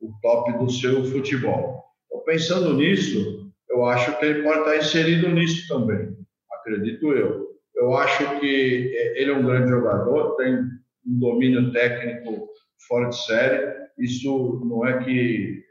[0.02, 1.84] o top do seu futebol.
[2.08, 6.16] Então, pensando nisso, eu acho que ele pode estar inserido nisso também,
[6.52, 7.52] acredito eu.
[7.76, 10.60] Eu acho que é, ele é um grande jogador, tem
[11.06, 12.48] um domínio técnico
[12.88, 13.82] fora de série.
[13.98, 15.62] Isso não é que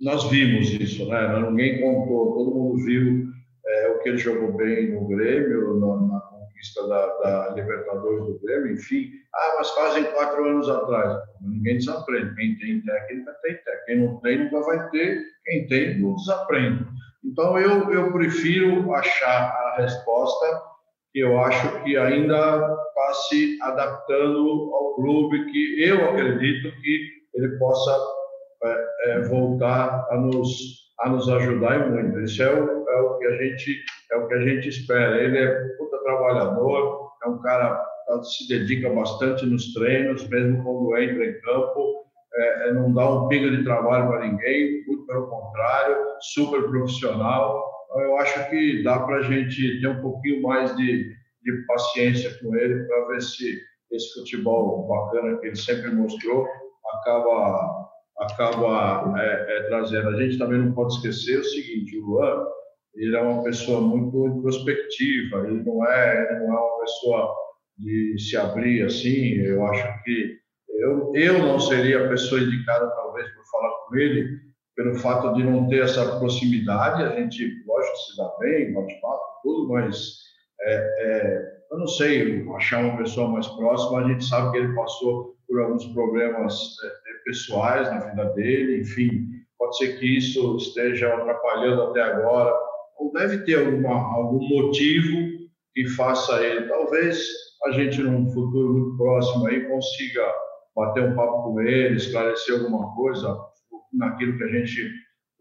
[0.00, 1.40] nós vimos isso, né?
[1.48, 3.24] Ninguém contou, todo mundo viu
[3.64, 8.40] é, o que ele jogou bem no Grêmio, na, na conquista da, da, Libertadores do
[8.42, 9.10] Grêmio, enfim.
[9.34, 11.22] Ah, mas fazem quatro anos atrás.
[11.40, 12.34] Ninguém desaprende.
[12.34, 13.84] Quem tem técnica, tem técnica.
[13.86, 15.22] Quem não tem, nunca vai ter.
[15.44, 16.84] Quem tem, não desaprende.
[17.24, 20.71] Então, eu, eu prefiro achar a resposta
[21.12, 22.36] que eu acho que ainda
[22.88, 27.98] está se adaptando ao clube, que eu acredito que ele possa
[28.64, 32.20] é, é, voltar a nos a nos ajudar muito.
[32.20, 33.80] Isso é o, é o que a gente
[34.12, 35.20] é o que a gente espera.
[35.20, 37.84] Ele é puta trabalhador, é um cara
[38.20, 42.04] que se dedica bastante nos treinos, mesmo quando entra em campo,
[42.34, 47.71] é, é não dá um pinga de trabalho para ninguém, muito pelo contrário, super profissional
[48.00, 52.54] eu acho que dá para a gente ter um pouquinho mais de, de paciência com
[52.56, 56.46] ele para ver se esse futebol bacana que ele sempre mostrou
[57.00, 60.08] acaba acaba é, é, trazendo.
[60.08, 62.46] A gente também não pode esquecer o seguinte, o Luan,
[62.94, 67.34] ele é uma pessoa muito introspectiva, ele não é, não é uma pessoa
[67.78, 70.36] de se abrir assim, eu acho que
[70.68, 74.38] eu, eu não seria a pessoa indicada talvez para falar com ele,
[74.82, 79.40] pelo fato de não ter essa proximidade, a gente, lógico, se dá bem, bate papo,
[79.44, 80.16] tudo, mas
[80.60, 84.74] é, é, eu não sei, achar uma pessoa mais próxima, a gente sabe que ele
[84.74, 90.56] passou por alguns problemas é, é pessoais na vida dele, enfim, pode ser que isso
[90.56, 92.52] esteja atrapalhando até agora,
[92.98, 95.42] ou deve ter alguma, algum motivo
[95.74, 97.24] que faça ele, talvez
[97.66, 100.26] a gente num futuro muito próximo aí consiga
[100.74, 103.38] bater um papo com ele, esclarecer alguma coisa,
[103.92, 104.90] naquilo que a gente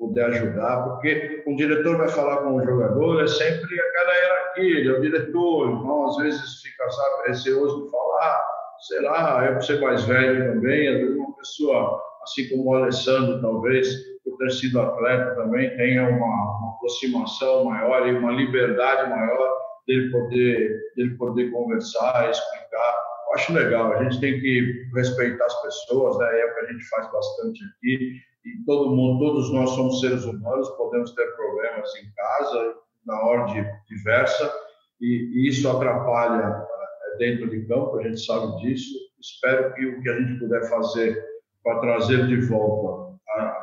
[0.01, 4.89] puder ajudar, porque o diretor vai falar com o jogador, é sempre aquela hierarquia, ele
[4.89, 8.45] é o diretor, então às vezes fica, sabe, receoso de falar,
[8.87, 13.39] sei lá, é por ser mais velho também, vezes uma pessoa, assim como o Alessandro,
[13.41, 19.53] talvez, por ter sido atleta também, tenha uma, uma aproximação maior e uma liberdade maior
[19.87, 22.95] dele poder, dele poder conversar, explicar.
[23.27, 26.39] Eu acho legal, a gente tem que respeitar as pessoas, né?
[26.39, 30.25] é o que a gente faz bastante aqui, e todo mundo, todos nós somos seres
[30.25, 32.75] humanos, podemos ter problemas em casa,
[33.05, 34.51] na ordem diversa,
[34.99, 38.93] e, e isso atrapalha eh, dentro de campo, a gente sabe disso.
[39.19, 41.23] Espero que o que a gente puder fazer
[41.63, 43.11] para trazer de volta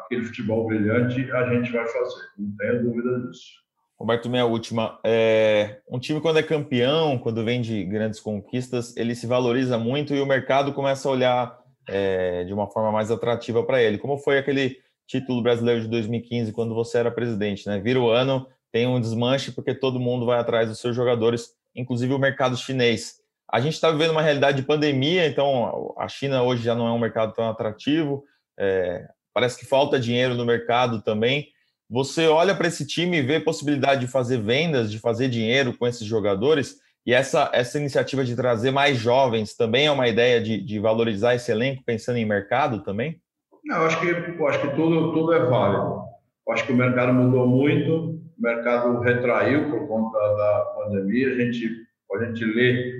[0.09, 3.69] aquele futebol brilhante, a gente vai fazer, não tenho dúvida disso.
[3.99, 4.99] Roberto, minha última.
[5.05, 10.15] É, um time, quando é campeão, quando vem de grandes conquistas, ele se valoriza muito
[10.15, 11.59] e o mercado começa a olhar
[11.89, 13.99] é, de uma forma mais atrativa para ele.
[13.99, 17.81] Como foi aquele título brasileiro de 2015, quando você era presidente, né?
[17.81, 22.13] Vira o ano, tem um desmanche, porque todo mundo vai atrás dos seus jogadores, inclusive
[22.13, 23.17] o mercado chinês.
[23.51, 26.93] A gente está vivendo uma realidade de pandemia, então a China hoje já não é
[26.93, 28.23] um mercado tão atrativo,
[28.59, 31.49] é, parece que falta dinheiro no mercado também.
[31.89, 35.87] Você olha para esse time e vê possibilidade de fazer vendas, de fazer dinheiro com
[35.87, 36.77] esses jogadores,
[37.07, 41.35] e essa, essa iniciativa de trazer mais jovens também é uma ideia de, de valorizar
[41.35, 43.21] esse elenco, pensando em mercado também?
[43.65, 46.03] Não, acho que, acho que tudo, tudo é válido.
[46.51, 47.93] Acho que o mercado mudou muito,
[48.39, 51.33] o mercado retraiu por conta da pandemia.
[51.33, 51.69] A gente,
[52.15, 52.95] a gente lê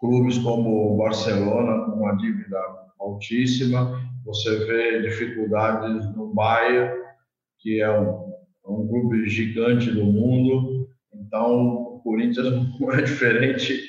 [0.00, 2.58] clubes como o Barcelona com uma dívida
[2.98, 6.98] altíssima, você vê dificuldades no Bayern,
[7.58, 8.32] que é um,
[8.66, 10.88] um clube gigante do mundo.
[11.14, 12.46] Então, o Corinthians
[12.80, 13.80] não é diferente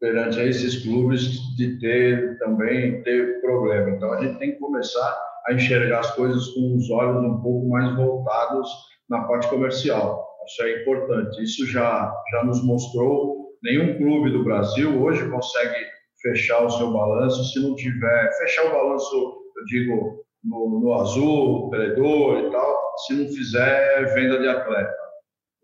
[0.00, 3.90] perante esses clubes de ter também ter problema.
[3.90, 7.68] Então a gente tem que começar a enxergar as coisas com os olhos um pouco
[7.68, 8.68] mais voltados
[9.08, 10.26] na parte comercial.
[10.46, 11.42] Isso é importante.
[11.42, 13.54] Isso já, já nos mostrou.
[13.62, 15.86] Nenhum clube do Brasil hoje consegue
[16.20, 18.30] fechar o seu balanço se não tiver.
[18.38, 19.14] Fechar o balanço,
[19.56, 25.03] eu digo, no, no azul, credor e tal, se não fizer venda de atleta.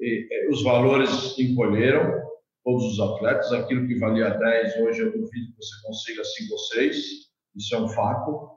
[0.01, 2.21] E, os valores encolheram,
[2.65, 3.53] todos os atletas.
[3.53, 6.97] Aquilo que valia 10, hoje eu duvido que você consiga 5 ou 6.
[7.57, 8.51] Isso é um fato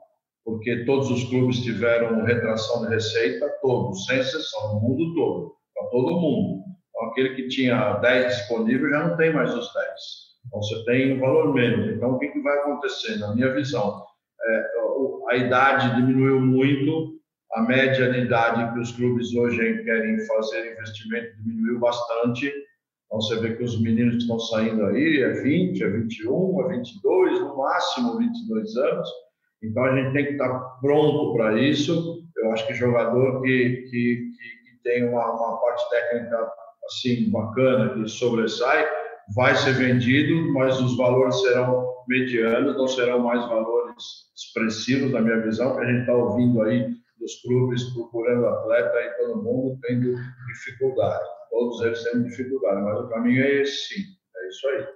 [0.44, 5.88] porque todos os clubes tiveram retração de receita, todos, sem exceção, no mundo todo, para
[5.88, 6.62] todo mundo.
[6.90, 9.84] Então, aquele que tinha 10 disponível já não tem mais os 10.
[10.46, 11.96] Então, você tem um valor menos.
[11.96, 13.18] Então, o que, que vai acontecer?
[13.18, 14.04] Na minha visão,
[14.42, 14.64] é,
[15.30, 17.14] a idade diminuiu muito,
[17.54, 22.46] a média de idade que os clubes hoje querem fazer investimento diminuiu bastante.
[23.06, 26.76] Então, você vê que os meninos que estão saindo aí é 20, é 21, é
[26.76, 29.08] 22, no máximo 22 anos
[29.64, 32.22] então a gente tem que estar pronto para isso.
[32.36, 36.52] Eu acho que jogador que, que, que tem uma, uma, parte técnica
[36.84, 38.86] assim bacana, que sobressai,
[39.34, 43.94] vai ser vendido, mas os valores serão medianos, não serão mais valores
[44.36, 46.86] expressivos, na minha visão, que a gente está ouvindo aí
[47.24, 50.14] dos clubes procurando atleta e todo mundo tendo
[50.46, 51.24] dificuldade.
[51.50, 54.02] Todos eles tendo dificuldade, mas o caminho é esse sim.
[54.36, 54.86] É isso aí.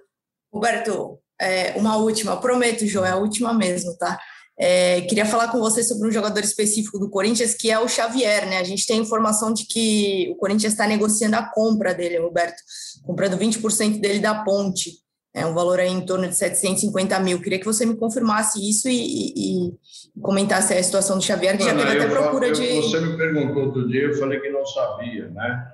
[0.53, 4.19] Roberto, é, uma última, prometo, João, é a última mesmo, tá?
[4.61, 8.45] É, queria falar com você sobre um jogador específico do Corinthians, que é o Xavier,
[8.47, 8.57] né?
[8.57, 12.61] A gente tem informação de que o Corinthians está negociando a compra dele, Roberto,
[13.03, 14.91] comprando 20% dele da ponte.
[15.33, 17.41] É um valor aí em torno de 750 mil.
[17.41, 19.73] Queria que você me confirmasse isso e, e, e
[20.21, 22.81] comentasse a situação do Xavier, que Mano, já teve até procura eu, de.
[22.81, 25.67] Você me perguntou outro dia, eu falei que não sabia, né?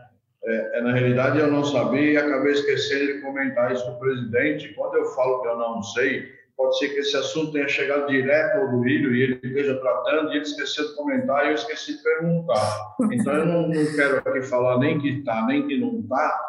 [0.43, 3.99] É, é, na realidade, eu não sabia e acabei esquecendo de comentar isso com o
[3.99, 4.73] presidente.
[4.75, 8.59] Quando eu falo que eu não sei, pode ser que esse assunto tenha chegado direto
[8.59, 12.03] ao Duílio e ele esteja tratando e ele esqueceu de comentar e eu esqueci de
[12.03, 12.95] perguntar.
[13.11, 16.39] Então, eu não, não quero aqui falar nem que está, nem que não está,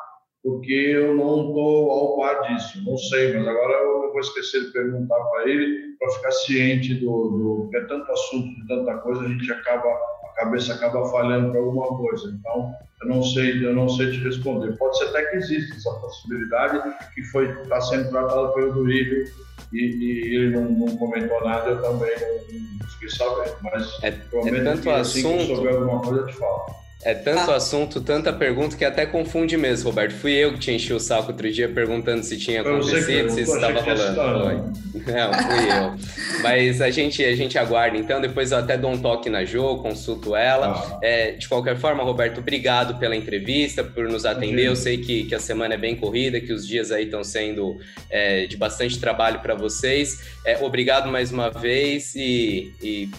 [0.47, 4.66] porque eu não estou ao par disso, não sei, mas agora eu não vou esquecer
[4.66, 8.94] de perguntar para ele para ficar ciente do, do que é tanto assunto, de tanta
[8.99, 12.28] coisa, a gente acaba a cabeça acaba falhando para alguma coisa.
[12.28, 12.72] Então,
[13.03, 14.76] eu não sei, eu não sei te responder.
[14.76, 19.24] Pode ser até que existe essa possibilidade que foi está sendo tratada pelo Duílio
[19.72, 23.57] e, e, ele não, não, comentou nada, eu também não, não fiquei sabendo.
[23.62, 25.44] Mas é, é tanto que, assim assunto.
[25.44, 26.86] que eu souber alguma coisa, eu te falo.
[27.05, 27.57] É tanto ah.
[27.57, 30.14] assunto, tanta pergunta que até confunde mesmo, Roberto.
[30.14, 33.80] Fui eu que te enchi o saco outro dia perguntando se tinha acontecido, se estava
[33.80, 34.72] rolando.
[34.94, 36.42] Não, fui eu.
[36.42, 37.99] Mas a gente, a gente aguarda.
[37.99, 40.72] Então, depois eu até dou um toque na Jo, consulto ela.
[40.72, 40.99] Ah.
[41.03, 44.66] É, de qualquer forma, Roberto, obrigado pela entrevista, por nos atender.
[44.66, 47.78] Eu sei que, que a semana é bem corrida, que os dias aí estão sendo
[48.11, 50.24] é, de bastante trabalho para vocês.
[50.44, 53.11] É, obrigado mais uma vez e, e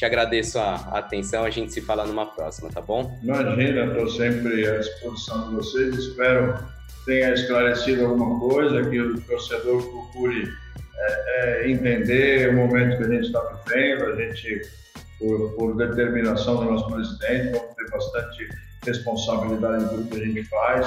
[0.00, 3.18] te agradeço a, atenção, a gente se fala numa próxima, tá bom?
[3.22, 6.58] Imagina, estou sempre à disposição de vocês, espero
[7.04, 10.48] tenha esclarecido alguma coisa, que o torcedor procure
[10.96, 14.62] é, é, entender o momento que a gente está vivendo, a gente,
[15.18, 18.48] por, por, determinação do nosso presidente, vamos ter bastante
[18.86, 20.86] responsabilidade tudo que a gente faz,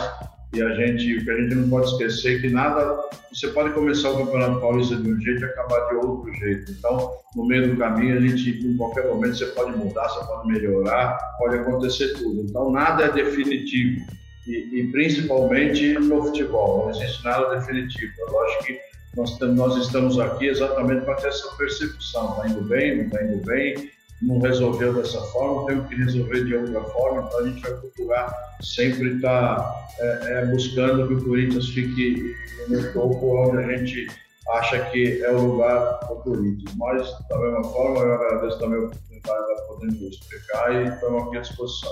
[0.54, 3.00] e a gente, o que a gente não pode esquecer é que nada,
[3.32, 6.72] você pode começar o Campeonato Paulista de um jeito e acabar de outro jeito.
[6.72, 10.48] Então, no meio do caminho, a gente, em qualquer momento, você pode mudar, você pode
[10.48, 12.42] melhorar, pode acontecer tudo.
[12.42, 14.06] Então, nada é definitivo.
[14.46, 18.14] E, e principalmente no futebol, não existe nada definitivo.
[18.20, 18.80] Eu acho que
[19.18, 22.34] nós, nós estamos aqui exatamente para ter essa percepção.
[22.34, 23.90] Está indo bem, não está indo bem,
[24.24, 28.58] não resolveu dessa forma, temos que resolver de outra forma, então a gente vai procurar
[28.62, 32.36] sempre estar tá, é, é, buscando que o Corinthians fique
[32.70, 34.08] no topo onde a gente
[34.52, 36.74] acha que é o lugar do Corinthians.
[36.76, 41.38] Mas, da mesma forma, eu agradeço também a oportunidade de poder explicar e estamos aqui
[41.38, 41.92] à disposição.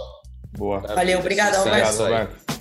[0.58, 0.80] Boa.
[0.80, 2.61] Valeu, obrigado, Alberto.